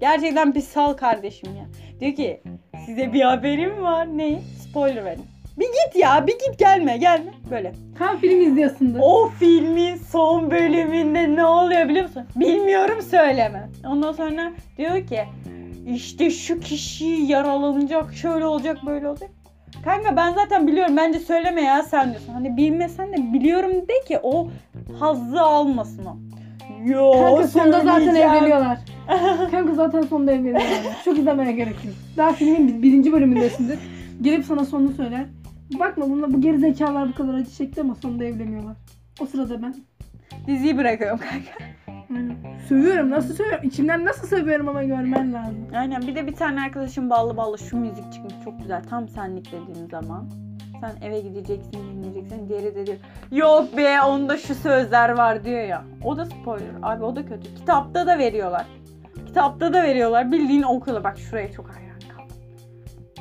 Gerçekten 0.00 0.54
bir 0.54 0.60
sal 0.60 0.92
kardeşim 0.92 1.56
ya. 1.56 1.64
Diyor 2.00 2.14
ki 2.14 2.42
size 2.86 3.12
bir 3.12 3.20
haberim 3.20 3.82
var. 3.82 4.18
Ne? 4.18 4.40
Spoiler 4.40 5.04
verin. 5.04 5.24
Bir 5.58 5.66
git 5.66 5.96
ya 5.96 6.26
bir 6.26 6.32
git 6.32 6.58
gelme 6.58 6.96
gelme. 6.96 7.32
Böyle. 7.50 7.72
Tam 7.98 8.16
film 8.16 8.40
izliyorsundur. 8.40 8.98
O 9.02 9.28
filmin 9.28 9.96
son 9.96 10.50
bölümünde 10.50 11.36
ne 11.36 11.46
oluyor 11.46 11.88
biliyor 11.88 12.04
musun? 12.04 12.24
Bilmiyorum 12.36 13.02
söyleme. 13.02 13.68
Ondan 13.86 14.12
sonra 14.12 14.52
diyor 14.78 15.06
ki 15.06 15.20
işte 15.86 16.30
şu 16.30 16.60
kişi 16.60 17.04
yaralanacak, 17.06 18.14
şöyle 18.14 18.46
olacak, 18.46 18.78
böyle 18.86 19.08
olacak. 19.08 19.30
Kanka 19.84 20.16
ben 20.16 20.32
zaten 20.32 20.66
biliyorum. 20.66 20.96
Bence 20.96 21.18
söyleme 21.18 21.62
ya 21.62 21.82
sen 21.82 22.10
diyorsun. 22.10 22.32
Hani 22.32 22.56
bilmesen 22.56 23.12
de 23.12 23.32
biliyorum 23.32 23.72
de 23.72 24.04
ki 24.08 24.18
o 24.22 24.48
hazzı 24.98 25.40
almasın 25.40 26.04
o. 26.04 26.16
Yo, 26.84 27.12
Kanka 27.12 27.48
sonunda 27.48 27.80
zaten 27.80 27.98
söyleyeceğim. 28.04 28.30
evleniyorlar. 28.34 28.78
Kanka 29.50 29.74
zaten 29.74 30.02
sonunda 30.02 30.32
evleniyorlar. 30.32 31.02
Çok 31.04 31.18
izlemeye 31.18 31.52
gerek 31.52 31.84
yok. 31.84 31.94
Daha 32.16 32.32
filmin 32.32 32.68
bir- 32.68 32.82
birinci 32.82 33.12
bölümündesindir. 33.12 33.78
Gelip 34.22 34.44
sana 34.44 34.64
sonunu 34.64 34.92
söyler. 34.92 35.26
Bakma 35.78 36.10
bunlar 36.10 36.32
bu 36.32 36.40
geri 36.40 36.58
zekalar 36.58 37.08
bu 37.08 37.14
kadar 37.14 37.34
acı 37.34 37.50
çekti 37.50 37.80
ama 37.80 37.94
sonunda 37.94 38.24
evleniyorlar. 38.24 38.76
O 39.20 39.26
sırada 39.26 39.62
ben. 39.62 39.74
Diziyi 40.46 40.76
bırakıyorum 40.78 41.18
kanka. 41.18 41.64
Aynen. 42.16 42.36
Sövüyorum. 42.68 43.10
Nasıl 43.10 43.34
sövüyorum? 43.34 43.64
İçimden 43.68 44.04
nasıl 44.04 44.26
sövüyorum 44.28 44.68
ama 44.68 44.84
görmen 44.84 45.32
lazım. 45.32 45.66
Aynen 45.76 46.02
bir 46.02 46.14
de 46.14 46.26
bir 46.26 46.32
tane 46.34 46.60
arkadaşım 46.60 47.10
ballı 47.10 47.36
ballı 47.36 47.58
şu 47.58 47.76
müzik 47.76 48.12
çıkmış 48.12 48.34
çok 48.44 48.58
güzel 48.60 48.82
tam 48.90 49.08
senlik 49.08 49.46
dediğim 49.52 49.88
zaman. 49.90 50.30
Sen 50.80 51.08
eve 51.08 51.20
gideceksin 51.20 51.72
dinleyeceksin. 51.72 52.48
Diğeri 52.48 52.74
de 52.74 52.86
diyor 52.86 52.98
yok 53.32 53.76
be 53.76 54.02
onda 54.02 54.36
şu 54.36 54.54
sözler 54.54 55.08
var 55.10 55.44
diyor 55.44 55.62
ya. 55.62 55.84
O 56.04 56.16
da 56.16 56.24
spoiler 56.26 56.66
abi 56.82 57.04
o 57.04 57.16
da 57.16 57.26
kötü. 57.26 57.54
Kitapta 57.54 58.06
da 58.06 58.18
veriyorlar. 58.18 58.66
Kitapta 59.26 59.72
da 59.72 59.82
veriyorlar 59.82 60.32
bildiğin 60.32 60.62
okuyorlar. 60.62 61.04
Bak 61.04 61.18
şuraya 61.18 61.52
çok 61.52 61.66
hayran 61.70 62.00
kaldım. 62.16 62.36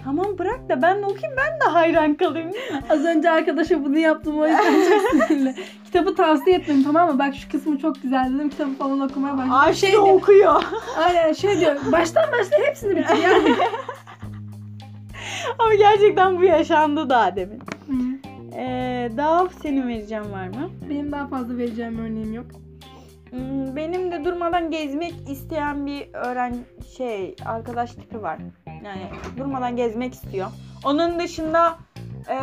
Tamam 0.04 0.38
bırak 0.40 0.70
da 0.70 0.82
ben 0.82 1.02
de 1.02 1.06
okuyayım 1.06 1.38
ben 1.38 1.60
de 1.60 1.74
hayran 1.74 2.14
kalayım? 2.16 2.52
Az 2.90 3.06
önce 3.06 3.30
arkadaşa 3.30 3.86
bunu 3.86 3.98
yaptım 3.98 4.40
o 4.40 4.48
yüzden 4.48 4.90
çok 4.90 5.28
sinirli. 5.28 5.56
Kitabı 5.86 6.16
tavsiye 6.16 6.56
ettim 6.58 6.84
tamam 6.84 7.12
mı? 7.12 7.20
Bak 7.20 7.36
şu 7.36 7.50
kısmı 7.52 7.78
çok 7.78 8.02
güzel 8.04 8.32
dedim. 8.36 8.50
Kitabı 8.50 8.74
falan 8.74 9.00
okumaya 9.00 9.34
başladım. 9.38 9.54
Ay 9.56 9.74
şey 9.74 9.90
şey 9.90 9.92
diyor. 10.02 10.14
okuyor. 10.16 10.64
Aynen 11.06 11.34
şey 11.34 11.60
diyor. 11.60 11.76
Baştan 11.92 12.32
başla 12.32 12.58
hepsini 12.68 12.96
bitir 12.98 13.16
yani. 13.24 13.50
Ama 15.60 15.74
gerçekten 15.74 16.38
bu 16.38 16.44
yaşandı 16.44 17.10
daha 17.10 17.36
demin. 17.36 17.62
Ee, 18.56 19.12
daha 19.18 19.50
senin 19.50 19.88
vereceğim 19.88 20.32
var 20.32 20.48
mı? 20.48 20.70
Benim 20.90 21.12
daha 21.12 21.28
fazla 21.28 21.58
vereceğim 21.58 22.00
örneğim 22.00 22.34
yok. 22.34 22.46
Hmm, 23.30 23.76
Benim 23.76 24.12
de 24.12 24.26
durmadan 24.26 24.72
gezmek 24.72 25.14
isteyen 25.30 25.86
bir 25.86 26.08
öğren 26.14 26.56
şey 26.98 27.36
arkadaş 27.46 27.92
tipi 27.92 28.22
var. 28.22 28.38
Yani 28.68 29.02
durmadan 29.38 29.76
gezmek 29.76 30.14
istiyor. 30.14 30.48
Onun 30.86 31.20
dışında 31.20 31.78
e, 32.30 32.38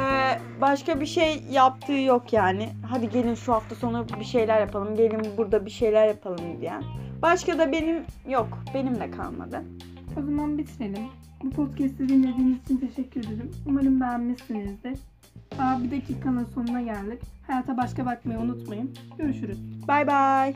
başka 0.60 1.00
bir 1.00 1.06
şey 1.06 1.42
yaptığı 1.50 1.92
yok 1.92 2.32
yani. 2.32 2.68
Hadi 2.90 3.10
gelin 3.10 3.34
şu 3.34 3.52
hafta 3.52 3.74
sonu 3.74 4.06
bir 4.20 4.24
şeyler 4.24 4.60
yapalım. 4.60 4.96
Gelin 4.96 5.22
burada 5.36 5.66
bir 5.66 5.70
şeyler 5.70 6.06
yapalım 6.08 6.60
diyen. 6.60 6.82
Başka 7.22 7.58
da 7.58 7.72
benim 7.72 8.04
yok. 8.28 8.48
Benim 8.74 9.00
de 9.00 9.10
kalmadı. 9.10 9.62
O 10.18 10.22
zaman 10.22 10.58
bitirelim. 10.58 11.06
Bu 11.44 11.50
podcast'i 11.50 12.08
dinlediğiniz 12.08 12.62
için 12.64 12.76
teşekkür 12.76 13.20
ederim. 13.20 13.50
Umarım 13.66 14.00
beğenmişsinizdir. 14.00 14.98
Daha 15.58 15.82
bir 15.82 15.90
dakikanın 15.90 16.44
sonuna 16.54 16.82
geldik. 16.82 17.20
Hayata 17.46 17.76
başka 17.76 18.06
bakmayı 18.06 18.38
unutmayın. 18.38 18.90
Görüşürüz. 19.18 19.58
Bay 19.88 20.06
bay. 20.06 20.54